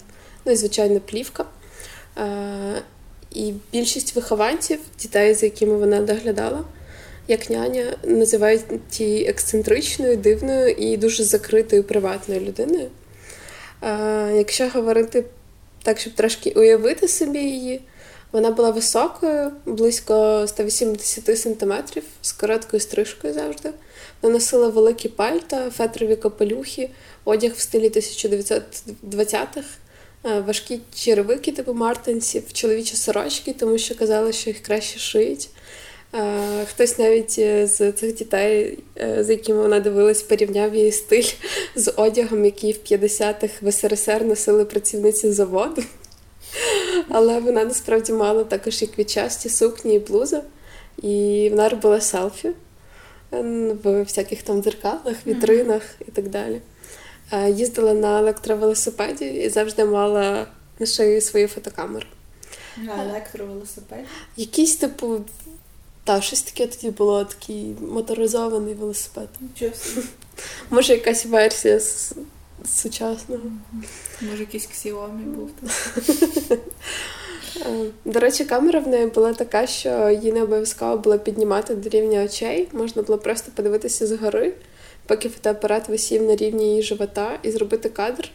[0.45, 1.45] Ну і звичайно, плівка.
[2.19, 2.83] Е,
[3.31, 6.65] і більшість вихованців, дітей, за якими вона доглядала,
[7.29, 8.65] як няня, називають
[8.99, 12.89] її ексцентричною, дивною і дуже закритою приватною людиною.
[13.83, 15.25] Е, якщо говорити
[15.83, 17.81] так, щоб трошки уявити собі її,
[18.33, 23.71] вона була високою, близько 180 сантиметрів, з короткою стрижкою завжди.
[24.23, 26.91] Вона носила великі пальта, фетрові капелюхи,
[27.25, 29.67] одяг в стилі 1920-х.
[30.25, 35.49] Е, важкі черевики, типу мартинсів, чоловічі сорочки, тому що казали, що їх краще шиють.
[36.17, 38.79] Е, хтось навіть е, з цих дітей,
[39.19, 41.31] з якими вона дивилась, порівняв її стиль
[41.75, 45.83] з одягом, який в 50-х в СРСР носили працівниці заводу.
[47.09, 50.43] Але вона насправді мала також і квітчасті сукні і блуза.
[51.03, 52.51] І вона робила селфі
[53.31, 56.61] в всяких там дзеркалах, вітринах і так далі.
[57.33, 60.47] Е, їздила на електровелосипеді і завжди мала
[60.79, 62.07] на шиї свою фотокамеру.
[62.77, 64.05] На електровелосипеді?
[64.37, 65.21] Якийсь типу.
[66.07, 69.29] Та, щось таке тоді було такий моторизований велосипед.
[69.41, 69.73] Нічого
[70.71, 72.15] Може, якась версія з,
[72.69, 73.43] сучасного.
[74.21, 75.51] Може, якийсь Xiaomi був.
[77.57, 81.89] Е, до речі, камера в неї була така, що її не обов'язково було піднімати до
[81.89, 82.69] рівня очей.
[82.73, 84.53] Можна було просто подивитися згори
[85.07, 88.29] поки фотоапарат висів на рівні її живота, і зробити кадр.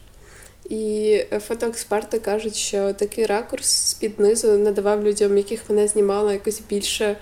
[0.69, 7.17] І фотоексперти кажуть, що такий ракурс з-під низу надавав людям, яких вона знімала, якось більше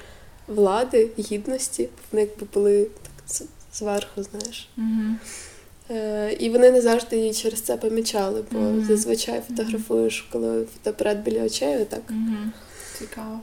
[0.50, 1.90] влади, гідності.
[2.12, 4.70] Вони якби були так зверху, знаєш.
[4.78, 5.14] Mm-hmm.
[5.92, 8.88] Е, І вони не завжди її через це помічали, бо mm-hmm.
[8.88, 11.78] зазвичай фотографуєш, коли фотоапарат біля очей.
[11.78, 12.50] Mm-hmm.
[13.00, 13.40] Цікаво.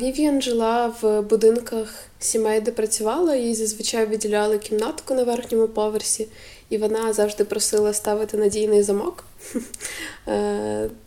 [0.00, 6.28] Вів'ян жила в будинках сімей, де працювала, їй зазвичай виділяли кімнатку на верхньому поверсі,
[6.70, 9.24] і вона завжди просила ставити надійний замок,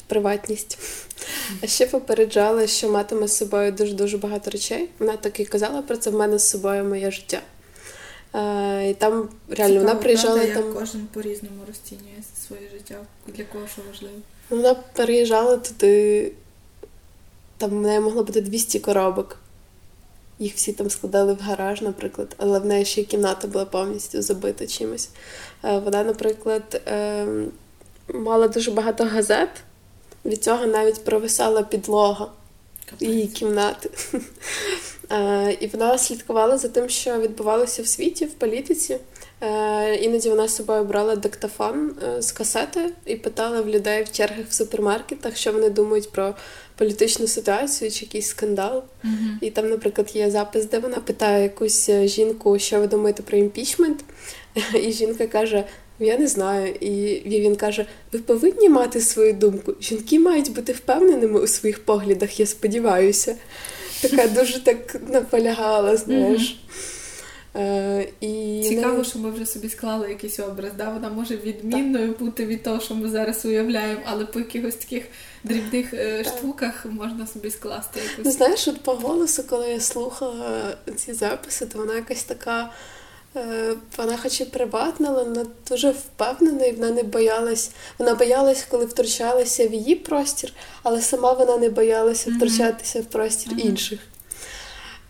[0.07, 0.79] приватність.
[1.61, 4.89] А ще попереджала, що матиме з собою дуже-дуже багато речей.
[4.99, 7.41] Вона так і казала про це в мене з собою моє життя.
[8.33, 10.65] Uh, і там реально Цікаво, вона приїжджала правда, там.
[10.65, 12.95] Як кожен по-різному розцінює своє життя,
[13.27, 14.13] для кого що важливо.
[14.49, 16.31] Вона переїжджала туди
[17.57, 19.37] там в неї могло бути 200 коробок.
[20.39, 24.21] Їх всі там складали в гараж, наприклад, але в неї ще й кімната була повністю
[24.21, 25.09] забита чимось.
[25.63, 27.51] Е, вона, наприклад, ем,
[28.13, 29.49] мала дуже багато газет,
[30.25, 32.27] від цього навіть провисала підлога
[32.99, 33.89] її кімнати.
[35.13, 38.97] Е, і вона слідкувала за тим, що відбувалося в світі, в політиці.
[39.41, 44.45] Е, іноді вона з собою брала диктофон з касети і питала в людей в чергах
[44.49, 46.35] в супермаркетах, що вони думають про
[46.81, 48.83] політичну ситуацію чи якийсь скандал.
[49.03, 49.37] Uh-huh.
[49.41, 53.37] І там, наприклад, є запис, де вона питає якусь е, жінку, що ви думаєте про
[53.37, 54.03] імпічмент.
[54.83, 55.63] І жінка каже:
[56.01, 56.75] Я не знаю.
[56.79, 59.73] І він каже: Ви повинні мати свою думку.
[59.81, 63.35] Жінки мають бути впевненими у своїх поглядах, я сподіваюся.
[64.01, 66.57] Така дуже так наполягала, знаєш.
[67.55, 69.03] Е, і Цікаво, не...
[69.03, 70.71] що ми вже собі склали якийсь образ.
[70.77, 70.89] Да?
[70.89, 72.19] Вона може відмінною так.
[72.19, 75.03] бути від того, що ми зараз уявляємо, але по якихось таких
[75.43, 78.25] дрібних е, штуках можна собі скласти якусь.
[78.25, 82.71] Ну, знаєш, от по голосу, коли я слухала ці записи, то вона якась така.
[83.35, 87.71] Е, вона хоч і приватна, але вона дуже впевнена, і вона не боялась.
[87.97, 93.53] Вона боялась, коли втручалася в її простір, але сама вона не боялася втручатися в простір
[93.53, 93.65] mm-hmm.
[93.67, 93.99] інших.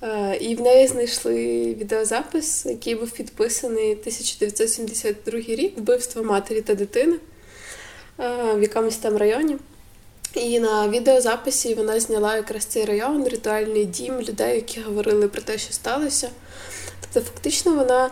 [0.03, 1.35] Е, і в неї знайшли
[1.79, 7.17] відеозапис, який був підписаний 1972 рік вбивство матері та дитини.
[8.55, 9.57] в якомусь там районі.
[10.33, 15.57] І на відеозаписі вона зняла якраз цей район, ритуальний дім людей, які говорили про те,
[15.57, 16.29] що сталося.
[17.13, 18.09] Тобто, фактично, вона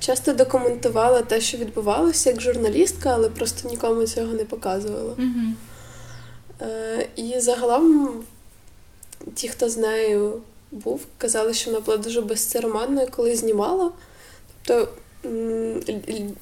[0.00, 5.14] часто документувала те, що відбувалося як журналістка, але просто нікому цього не показувала.
[6.62, 8.10] Е, І загалом
[9.34, 13.90] ті, хто з нею був, казали, що вона була дуже безцеремонною, коли знімала.
[14.64, 14.88] Тобто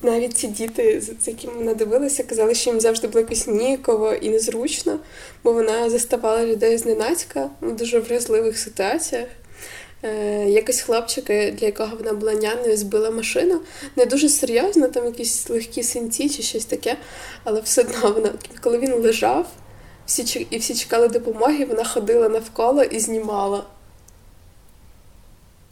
[0.03, 4.31] навіть ці діти, з якими вона дивилася, казали, що їм завжди було якось ніяково і
[4.31, 4.99] незручно,
[5.45, 9.27] бо вона заставала людей зненацька в дуже вразливих ситуаціях.
[10.03, 13.61] Е, Якось хлопчика, для якого вона була няною, збила машину.
[13.97, 16.97] Не дуже серйозно, там якісь легкі синці чи щось таке,
[17.45, 19.47] але все одно вона, коли він лежав,
[20.07, 23.65] всі і всі чекали допомоги, вона ходила навколо і знімала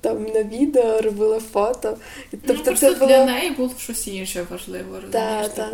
[0.00, 1.96] там на відео, робила фото.
[2.32, 3.06] Ну, тобто ну, це було...
[3.06, 5.48] Для неї було щось інше важливо, розумієш?
[5.54, 5.70] Так,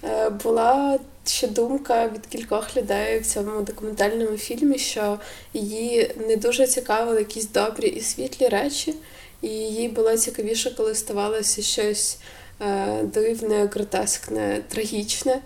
[0.00, 0.32] так.
[0.42, 5.20] Була ще думка від кількох людей в цьому документальному фільмі, що
[5.54, 8.94] її не дуже цікавили якісь добрі і світлі речі,
[9.42, 12.18] і їй було цікавіше, коли ставалося щось
[12.60, 15.40] е, дивне, гротескне, трагічне.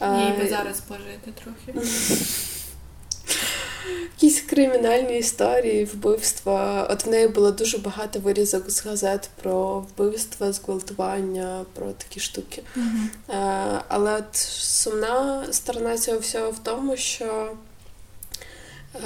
[0.00, 1.88] Їй би зараз пожити трохи.
[4.12, 6.88] якісь кримінальні історії, вбивства.
[6.90, 12.62] От в неї було дуже багато вирізок з газет про вбивства, зґвалтування, про такі штуки.
[13.28, 17.52] А, але от сумна сторона цього всього в тому, що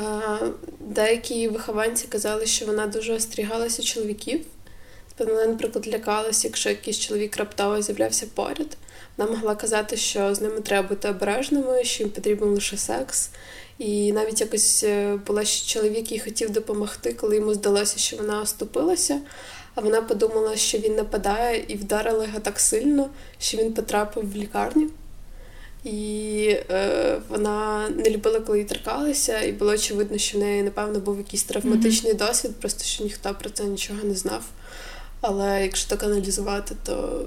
[0.02, 0.38] а,
[0.80, 4.40] деякі вихованці казали, що вона дуже остерігалася чоловіків.
[5.16, 8.76] Тобто вона, наприклад, лякалася, якщо якийсь чоловік раптово з'являвся поряд.
[9.16, 13.30] Вона могла казати, що з ними треба бути обережними, що їм потрібен лише секс.
[13.82, 18.40] І навіть якось е, була ще чоловік, який хотів допомогти, коли йому здалося, що вона
[18.40, 19.20] оступилася.
[19.74, 24.36] А вона подумала, що він нападає, і вдарила його так сильно, що він потрапив в
[24.36, 24.90] лікарню.
[25.84, 31.00] І е, вона не любила, коли її торкалися, і було очевидно, що в неї, напевно,
[31.00, 32.26] був якийсь травматичний mm-hmm.
[32.26, 34.44] досвід, просто що ніхто про це нічого не знав.
[35.20, 37.24] Але якщо так аналізувати, то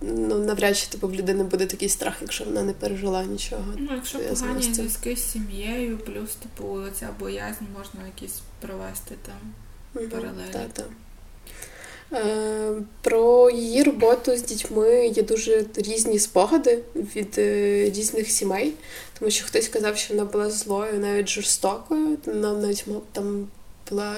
[0.00, 3.64] ну, навряд чи типу, в людини буде такий страх, якщо вона не пережила нічого.
[3.78, 9.54] Ну, якщо погані зв'язки з сім'єю, плюс типу ця боязнь можна якісь провести там
[9.94, 10.52] угу, паралелі.
[10.52, 10.86] Так, так.
[12.12, 18.72] Е, про її роботу з дітьми є дуже різні спогади від е, різних сімей,
[19.18, 22.18] тому що хтось казав, що вона була злою, навіть жорстокою.
[22.26, 23.48] Нам навіть там
[23.90, 24.16] була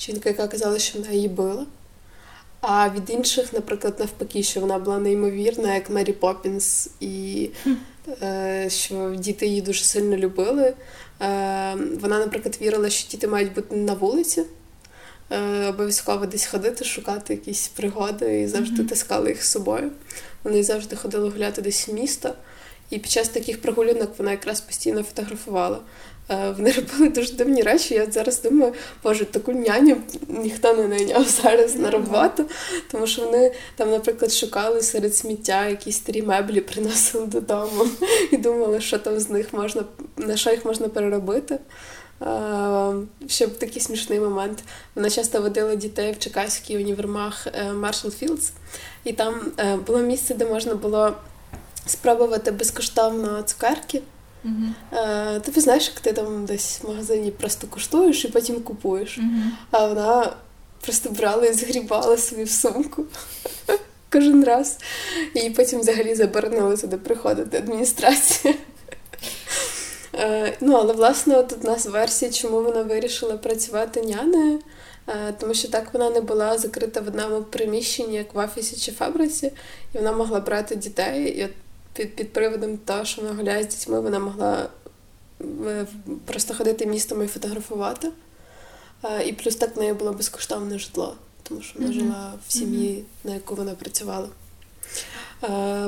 [0.00, 1.66] жінка, яка казала, що вона її била.
[2.60, 7.50] А від інших, наприклад, навпаки, що вона була неймовірна, як Мері Поппінс, і
[8.22, 10.74] е, що діти її дуже сильно любили.
[11.20, 14.42] Е, Вона, наприклад, вірила, що діти мають бути на вулиці,
[15.30, 18.88] е, обов'язково десь ходити, шукати якісь пригоди і завжди mm-hmm.
[18.88, 19.90] таскали їх з собою.
[20.44, 22.34] Вони завжди ходили гуляти десь в місто.
[22.90, 25.80] І під час таких прогулянок вона якраз постійно фотографувала.
[26.30, 27.94] Е, вони робили дуже дивні речі.
[27.94, 29.96] Я зараз думаю, боже, таку няню
[30.28, 32.44] ніхто не найняв зараз на роботу,
[32.90, 37.86] тому що вони там, наприклад, шукали серед сміття якісь старі меблі, приносили додому
[38.30, 39.84] і думали, що там з них можна,
[40.16, 41.58] на що їх можна переробити.
[42.22, 42.92] Е,
[43.26, 44.58] ще такий смішний момент.
[44.94, 48.52] Вона часто водила дітей в Чекаський універмаг Маршал Філдс,
[49.04, 51.14] і там е, було місце, де можна було
[51.86, 54.02] спробувати безкоштовно цукерки.
[54.44, 55.40] Uh-huh.
[55.40, 59.18] Ти знаєш, як ти там десь в магазині просто куштуєш і потім купуєш.
[59.18, 59.42] Uh-huh.
[59.70, 60.32] А вона
[60.80, 63.04] просто брала і згрібала собі в сумку
[64.12, 64.78] кожен раз.
[65.34, 68.54] І потім взагалі заборонили туди приходити адміністрація.
[70.14, 74.58] Е, ну, але власне тут у нас версія, чому вона вирішила працювати няною,
[75.08, 78.92] е, тому що так вона не була закрита в одному приміщенні, як в офісі чи
[78.92, 79.52] фабриці,
[79.94, 81.38] і вона могла брати дітей.
[81.38, 81.50] І от
[81.92, 84.68] під під приводом того, що вона гуляє з дітьми, вона могла
[85.66, 85.86] е,
[86.24, 88.08] просто ходити містом і фотографувати.
[89.26, 91.94] І плюс так в неї було безкоштовне житло, тому що вона mm-hmm.
[91.94, 93.28] жила в сім'ї, mm-hmm.
[93.28, 94.28] на яку вона працювала.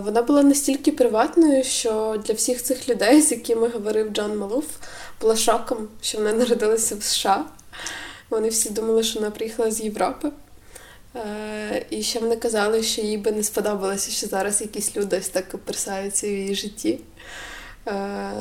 [0.05, 4.67] Вона була настільки приватною, що для всіх цих людей, з якими говорив Джон Малуф,
[5.21, 7.45] була шоком, що вона народилася в США.
[8.31, 10.31] Вони всі думали, що вона приїхала з Європи.
[11.17, 15.29] Е, і ще вони казали, що їй би не сподобалося, що зараз якісь люди ось
[15.29, 16.99] так персаються в її житті.
[17.89, 18.33] Е,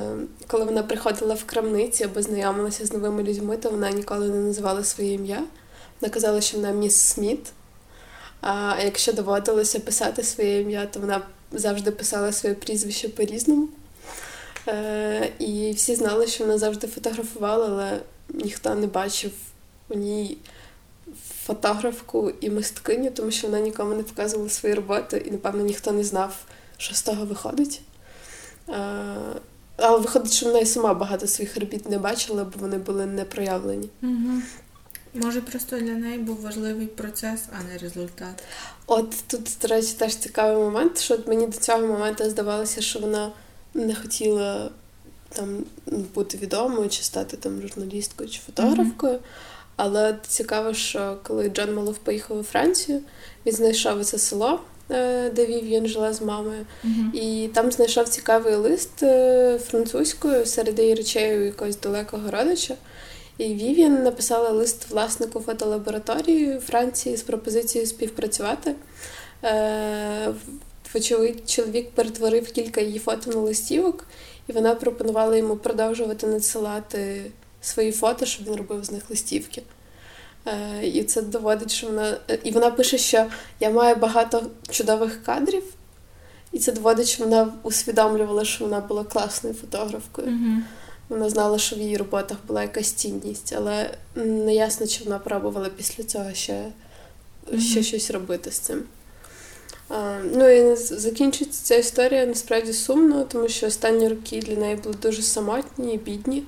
[0.48, 4.84] коли вона приходила в крамниці або знайомилася з новими людьми, то вона ніколи не називала
[4.84, 5.44] своє ім'я.
[6.02, 7.52] Вона казала, що вона міс Сміт.
[8.42, 11.22] А якщо доводилося писати своє ім'я, то вона
[11.52, 13.68] завжди писала своє прізвище по-різному.
[14.68, 19.32] Е, і всі знали, що вона завжди фотографувала, але ніхто не бачив
[19.90, 20.38] у ній
[21.46, 26.04] фотографку і мисткиню, тому що вона нікому не показувала свої роботи, і, напевно, ніхто не
[26.04, 26.38] знав,
[26.78, 27.82] що з того виходить.
[29.78, 33.26] Але виходить, що вона і сама багато своїх робіт не бачила, бо вони були не
[33.26, 33.90] проявлені.
[34.04, 34.42] Угу.
[35.14, 38.44] Може, просто для неї був важливий процес, а не результат.
[38.88, 43.32] От тут, до речі, теж цікавий момент, що мені до цього моменту здавалося, що вона
[43.74, 44.70] не хотіла
[45.30, 49.14] там бути відомою чи стати там журналісткою чи фотографкою.
[49.14, 49.20] Mm-hmm.
[49.76, 53.00] Але цікаво, що коли Джон Малов поїхав у Францію,
[53.46, 54.60] він знайшов це село,
[54.92, 57.14] е, де Вів'ян жила з мамою, mm-hmm.
[57.14, 62.76] і там знайшов цікавий лист е, французькою серед її речей у якогось далекого родича.
[63.38, 68.76] І Вів'ян написала лист власнику фотолабораторії Франції з пропозицією співпрацювати.
[69.44, 70.34] Е,
[70.94, 74.08] вочевидь, чоловік перетворив кілька її фото на листівок,
[74.48, 79.64] і вона пропонувала йому продовжувати надсилати свої фото, щоб він робив з них листівки.
[80.46, 82.18] Е, і це доводить, що вона.
[82.44, 83.26] І вона пише, що
[83.60, 85.64] я маю багато чудових кадрів,
[86.52, 90.28] і це доводить, що вона усвідомлювала, що вона була класною фотографкою.
[90.28, 90.58] Mm-hmm.
[91.10, 95.70] Вона знала, що в її роботах була якась цінність, але не ясно, чи вона пробувала
[95.70, 96.66] після цього ще,
[97.52, 97.60] mm-hmm.
[97.60, 98.84] ще щось робити з цим.
[99.90, 104.96] А, Ну і закінчується ця історія насправді сумно, тому що останні роки для неї були
[105.02, 106.44] дуже самотні і бідні.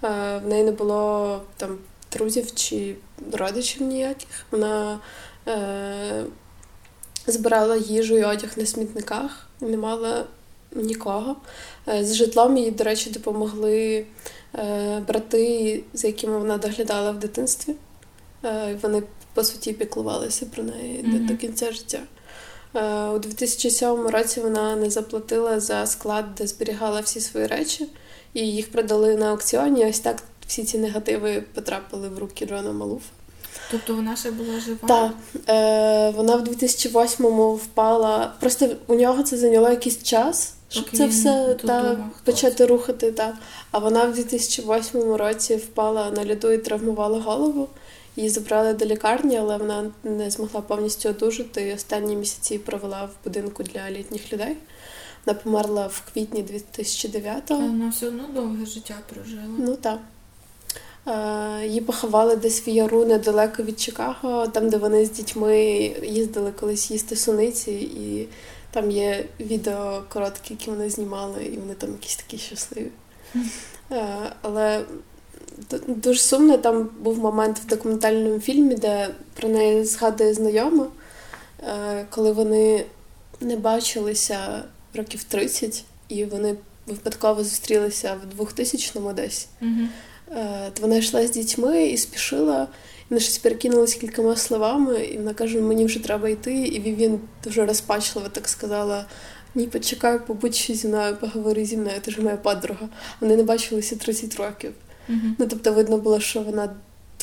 [0.00, 1.78] А, В неї не було там
[2.12, 2.96] друзів чи
[3.32, 4.46] родичів ніяких.
[4.50, 5.00] Вона
[5.48, 6.24] е,
[7.26, 10.24] збирала їжу і одяг на смітниках не мала
[10.72, 11.36] нікого.
[11.88, 14.06] Е, з житлом їй, до речі, допомогли
[14.54, 17.74] е, брати, за якими вона доглядала в дитинстві.
[18.44, 19.02] Е, вони,
[19.34, 21.26] по суті, піклувалися про неї mm-hmm.
[21.26, 22.00] до, до кінця життя.
[23.14, 27.86] У 2007 році вона не заплатила за склад, де зберігала всі свої речі,
[28.34, 29.86] і їх продали на аукціоні.
[29.86, 33.10] Ось так всі ці негативи потрапили в руки Джона Малуфа.
[33.70, 34.88] Тобто вона ще була жива?
[34.88, 35.12] Так.
[35.48, 38.32] Е, Вона в 2008-му впала.
[38.40, 43.12] Просто у нього це зайняло якийсь час щоб Поки це все та, почати рухати.
[43.12, 43.38] Та.
[43.70, 47.68] А вона в 2008 році впала на льоду і травмувала голову.
[48.16, 51.68] Її забрали до лікарні, але вона не змогла повністю одужати.
[51.68, 54.56] І останні місяці провела в будинку для літніх людей.
[55.28, 57.60] Вона померла в квітні 2009-го.
[57.60, 59.42] Вона все одно довге життя прожила.
[59.58, 59.98] Ну так.
[61.62, 65.56] Її поховали десь в яру недалеко від Чикаго, там, де вони з дітьми
[66.02, 67.72] їздили колись їсти суниці.
[67.72, 68.28] і
[68.70, 72.90] там є відео короткі, які вони знімали, і вони там якісь такі щасливі.
[73.92, 74.84] Е, але
[75.86, 80.86] дуже сумно, там був момент в документальному фільмі, де про неї згадує знайома,
[81.62, 82.84] е, коли вони
[83.40, 84.64] не бачилися
[84.98, 89.48] років 30, і вони випадково зустрілися в 2000-му десь.
[89.62, 90.80] Mm-hmm.
[90.80, 92.68] Вона йшла з дітьми і спішила.
[93.10, 96.54] Вони щось перекинулися кількома словами, і вона каже, мені вже треба йти.
[96.54, 99.06] І він дуже розпачливо так сказала:
[99.54, 102.88] Ні, почекай, побудь ще зі мною, поговори зі мною, ти ж моя подруга.
[103.20, 104.72] Вони не бачилися 30 років.
[105.10, 105.32] Uh-huh.
[105.38, 106.74] Ну, тобто, видно було, що вона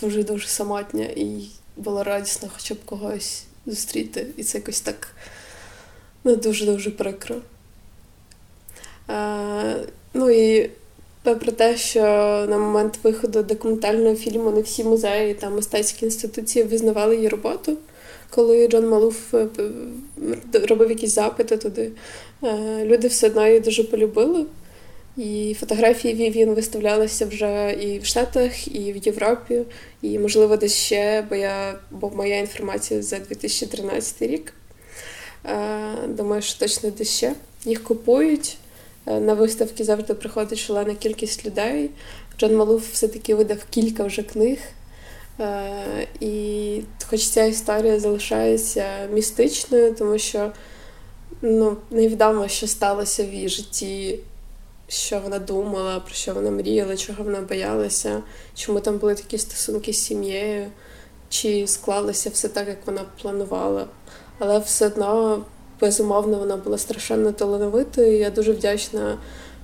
[0.01, 4.27] дуже-дуже самотня і було радісно хоча б когось зустріти.
[4.37, 5.07] І це якось так
[6.23, 7.35] ну, дуже-дуже прикро.
[9.07, 9.73] А,
[10.13, 10.69] Ну і
[11.25, 12.01] Попри те, що
[12.49, 17.77] на момент виходу документального фільму не всі музеї та мистецькі інституції визнавали її роботу.
[18.29, 19.47] Коли Джон Малуф е,
[20.53, 21.91] робив якісь запити туди,
[22.43, 24.45] е, люди все одно її дуже полюбили.
[25.17, 29.61] І фотографії Вівін виставлялися вже і в Штатах, і в Європі,
[30.01, 34.53] і, можливо, десь ще, бо я бо моя інформація за 2013 рік.
[35.45, 35.57] Е,
[36.07, 37.33] думаю, що точно десь ще
[37.65, 38.57] їх купують.
[39.07, 41.91] Е, на виставки завжди приходить шалена кількість людей.
[42.39, 44.57] Джон Малуф все-таки видав кілька вже книг.
[45.39, 50.51] Е, і хоч ця історія залишається містичною, тому що
[51.41, 54.19] ну, невідомо, що сталося в її житті,
[54.87, 58.23] що вона думала, про що вона мріяла, чого вона боялася,
[58.55, 60.71] чому там були такі стосунки з сім'єю,
[61.29, 63.87] чи склалося все так, як вона планувала.
[64.39, 65.45] Але все одно
[65.81, 68.17] безумовно, вона була страшенно талановитою.
[68.17, 69.17] Я дуже вдячна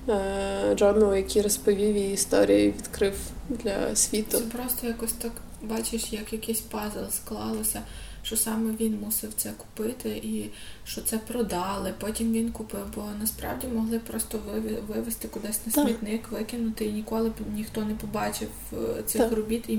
[0.08, 3.14] е, Джону, який розповів її історію і відкрив
[3.48, 4.38] для світу.
[4.38, 5.32] Це просто якось так
[5.62, 7.82] бачиш, як якийсь пазл склалося.
[8.24, 10.50] Що саме він мусив це купити, і
[10.84, 11.94] що це продали.
[11.98, 14.40] Потім він купив, бо насправді могли просто
[14.88, 15.84] вивезти кудись на так.
[15.84, 19.32] смітник, викинути, і ніколи б ніхто не побачив е, цих так.
[19.32, 19.64] робіт.
[19.68, 19.78] І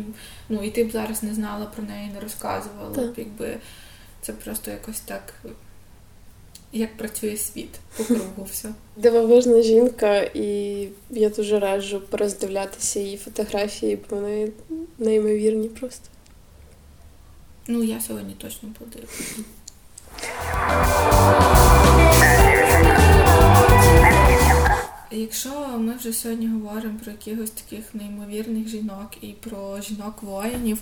[0.50, 2.96] ну і ти б зараз не знала про неї, не розказувала.
[2.96, 3.18] Так.
[3.18, 3.58] Якби
[4.22, 5.34] це просто якось так
[6.74, 8.70] як працює світ по кругу все.
[8.98, 14.52] Дивовижна жінка, і я дуже раджу пороздивлятися її фотографії, бо вони
[14.98, 16.10] неймовірні просто.
[17.68, 19.44] Ну, я сьогодні точно подивлюся.
[25.16, 30.82] якщо ми вже сьогодні говоримо про якихось таких неймовірних жінок і про жінок-воїнів,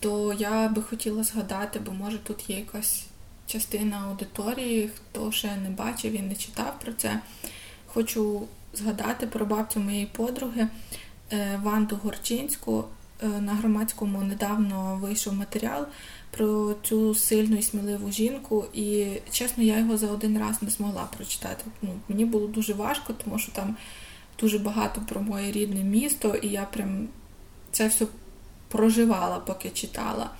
[0.00, 3.06] то я би хотіла згадати, бо може тут є якась
[3.48, 7.20] частина аудиторії, хто ще не бачив і не читав про це.
[7.86, 8.42] Хочу
[8.74, 10.68] згадати про бабцю моєї подруги
[11.32, 12.84] е, Ванду Горчинську.
[13.22, 15.86] Е, на громадському недавно вийшов матеріал
[16.30, 21.08] про цю сильну і сміливу жінку, і чесно, я його за один раз не змогла
[21.16, 21.64] прочитати.
[21.82, 23.76] Ну, Мені було дуже важко, тому що там
[24.40, 27.08] дуже багато про моє рідне місто, і я прям
[27.72, 28.06] це все
[28.68, 30.30] проживала, поки читала.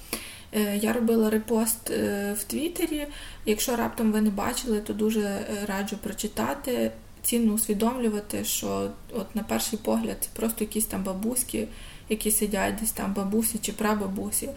[0.52, 3.06] Е, я робила репост е, в Твіттері.
[3.46, 6.90] Якщо раптом ви не бачили, то дуже раджу прочитати.
[7.22, 11.68] Цінно усвідомлювати, що от на перший погляд це просто якісь там бабуськи,
[12.08, 14.48] які сидять десь там бабусі чи прабабусі.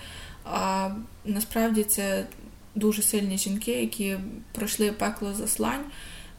[0.46, 0.90] А
[1.26, 2.26] насправді це
[2.76, 4.18] дуже сильні жінки, які
[4.52, 5.84] пройшли пекло заслань,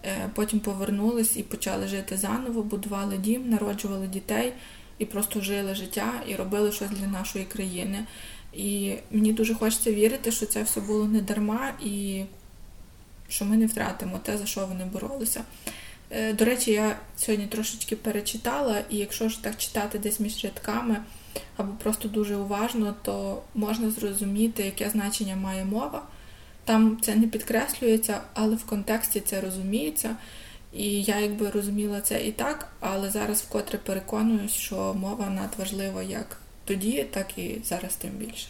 [0.04, 4.52] е, потім повернулись і почали жити заново, будували дім, народжували дітей
[4.98, 8.06] і просто жили життя і робили щось для нашої країни.
[8.52, 12.24] І мені дуже хочеться вірити, що це все було не дарма і
[13.28, 15.44] що ми не втратимо те, за що вони боролися.
[16.10, 20.96] Е, до речі, я сьогодні трошечки перечитала, і якщо ж так читати десь між рядками
[21.56, 26.02] або просто дуже уважно, то можна зрозуміти, яке значення має мова.
[26.64, 30.16] Там це не підкреслюється, але в контексті це розуміється.
[30.72, 36.41] І я якби розуміла це і так, але зараз вкотре переконуюсь, що мова надважлива як
[36.72, 38.46] тоді, так і зараз тим більше.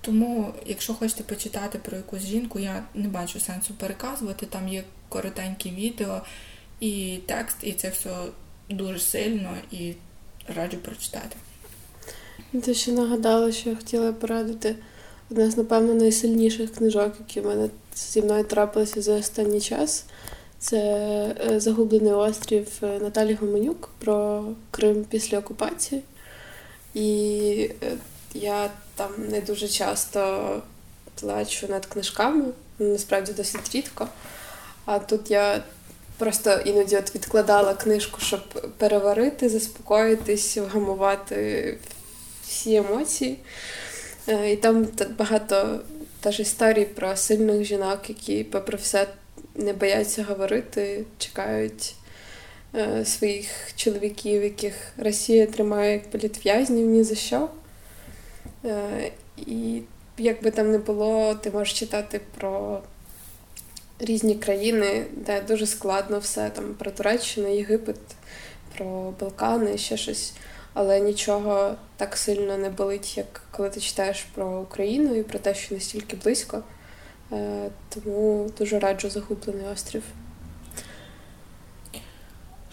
[0.00, 4.46] Тому, якщо хочете почитати про якусь жінку, я не бачу сенсу переказувати.
[4.46, 6.20] Там є коротенькі відео
[6.80, 8.10] і текст, і це все
[8.70, 9.92] дуже сильно і
[10.56, 11.36] раджу прочитати.
[12.62, 14.76] Ти ще нагадала, що я хотіла порадити
[15.30, 20.04] одна з, напевно, найсильніших книжок, які в мене зі мною трапилися за останній час.
[20.58, 20.78] Це
[21.46, 26.02] е, Загублений острів Наталі Гуменюк про Крим після окупації.
[26.96, 27.92] І е,
[28.34, 30.62] я там не дуже часто
[31.20, 32.44] плачу над книжками,
[32.78, 34.08] насправді досить рідко.
[34.84, 35.62] А тут я
[36.18, 38.40] просто іноді от відкладала книжку, щоб
[38.78, 41.78] переварити, заспокоїтись, вгамувати
[42.42, 43.38] всі емоції.
[44.28, 44.88] Е, і там
[45.18, 45.80] багато
[46.20, 49.06] теж історій про сильних жінок, які, попри все,
[49.54, 51.94] не бояться говорити, чекають
[53.04, 53.46] своїх
[53.76, 57.48] чоловіків, яких Росія тримає як політв'язнів ні за що.
[58.64, 59.82] Е, і
[60.18, 62.82] як би там не було, ти можеш читати про
[63.98, 68.00] різні країни, де дуже складно все там про Туреччину, Єгипет,
[68.76, 70.32] про Балкани, ще щось.
[70.74, 75.54] Але нічого так сильно не болить, як коли ти читаєш про Україну і про те,
[75.54, 76.62] що настільки близько.
[77.32, 80.02] Е, тому дуже раджу загублений острів.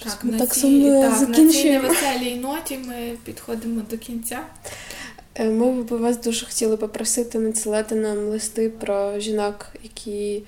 [0.04, 1.88] Так, ми так цій, так, закінчуємо.
[1.88, 4.40] На цій невеселій ноті ми підходимо до кінця.
[5.36, 10.44] Е, ми б вас дуже хотіли попросити надсилати нам листи про жінок, які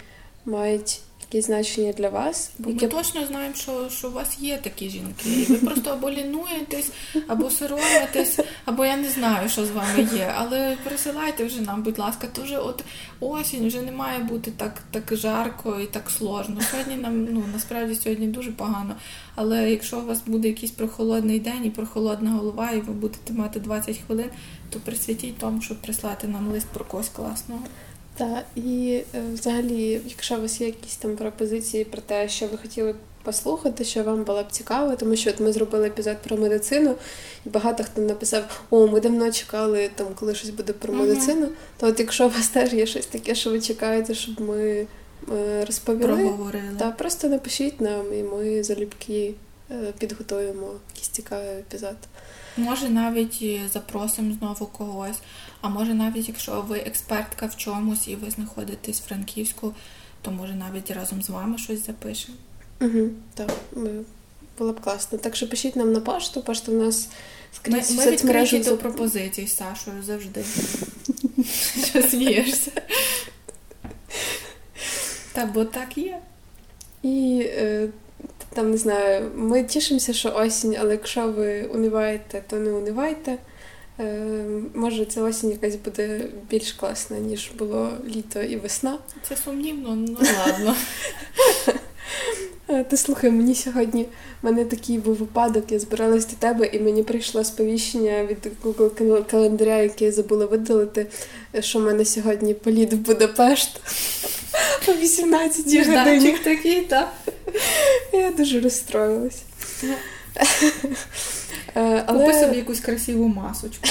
[0.45, 0.99] мають
[1.35, 2.51] якісь значення для вас.
[2.59, 5.29] Бо ми точно знаємо, що що у вас є такі жінки.
[5.29, 6.91] І ви просто або лінуєтесь,
[7.27, 10.33] або соромитесь, або я не знаю, що з вами є.
[10.37, 12.83] Але присилайте вже нам, будь ласка, то вже от
[13.19, 16.61] осінь вже не має бути так так жарко і так сложно.
[16.71, 18.95] Сьогодні нам ну насправді сьогодні дуже погано.
[19.35, 23.59] Але якщо у вас буде якийсь прохолодний день і прохолодна голова, і ви будете мати
[23.59, 24.29] 20 хвилин,
[24.69, 27.61] то присвятіть тому, щоб прислати нам лист про когось класного.
[28.17, 32.57] Так, і е, взагалі, якщо у вас є якісь там пропозиції про те, що ви
[32.57, 36.95] хотіли послухати, що вам було б цікаво, тому що от ми зробили епізод про медицину,
[37.45, 41.47] і багато хто написав, о, ми давно чекали, там, коли щось буде про медицину.
[41.77, 44.87] То от якщо у вас теж є щось таке, що ви чекаєте, щоб ми
[45.33, 46.75] е, розповіли, Проговорили.
[46.79, 49.33] та просто напишіть нам, і ми залюбки
[49.71, 51.95] е, підготуємо якийсь цікавий епізод.
[52.57, 53.43] Може, навіть
[53.73, 55.17] запросимо знову когось.
[55.65, 59.73] А може навіть якщо ви експертка в чомусь і ви знаходитесь в Франківську,
[60.21, 62.37] то може навіть разом з вами щось запишемо.
[62.81, 63.51] Угу, Так,
[64.57, 65.17] було б класно.
[65.17, 67.09] Так що пишіть нам на пошту, пошту в нас
[67.55, 70.45] скрізь Ми, ми відкриті до пропозицій з Сашою завжди.
[71.85, 72.71] Що смієшся?
[75.33, 76.19] Та бо так є.
[77.03, 77.87] І е,
[78.53, 83.37] там не знаю, ми тішимося, що осінь, але якщо ви униваєте, то не унивайте.
[83.99, 84.35] Е,
[84.73, 88.97] може, ця осінь якась буде більш класна, ніж було літо і весна.
[89.29, 90.17] Це сумнівно, ну
[90.47, 90.75] ладно.
[92.69, 94.03] Е, ти слухай, мені сьогодні
[94.41, 99.25] в мене такий був випадок, я збиралась до тебе, і мені прийшло сповіщення від Google
[99.25, 101.07] календаря, який я забула видалити,
[101.59, 103.81] що в мене сьогодні політ в Будапешт
[104.87, 106.37] о 18 годині.
[106.43, 107.13] такий, так?
[108.13, 109.41] Я дуже розстроїлась.
[111.77, 112.25] Е, але...
[112.25, 113.87] Купи собі якусь красиву масочку.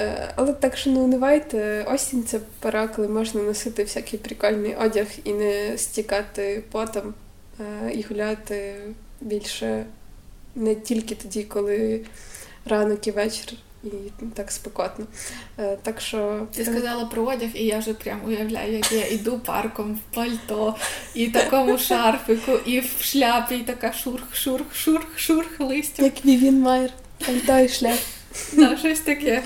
[0.00, 5.06] Е, але так що не унивайте, осінь це пора, коли можна носити всякий прикольний одяг
[5.24, 7.14] і не стікати потом,
[7.60, 8.74] е, і гуляти
[9.20, 9.84] більше
[10.54, 12.00] не тільки тоді, коли
[12.64, 13.58] ранок і вечір.
[13.84, 13.88] І
[14.34, 15.06] так спекотно.
[15.58, 19.38] Е, так що Ти сказала про одяг, і я вже прям уявляю, як я йду
[19.38, 20.76] парком в пальто,
[21.14, 26.04] і такому шарфику, і в шляпі, і така шурх, шурх, шурх, шурх листя.
[26.04, 26.90] Як Вівін Майер,
[27.26, 27.98] пальто і шляп.
[28.56, 29.42] Так, щось таке.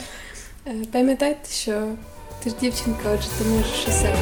[0.92, 1.88] Пам'ятайте, що
[2.44, 4.14] ти ж дівчинка, отже ти можеш усе.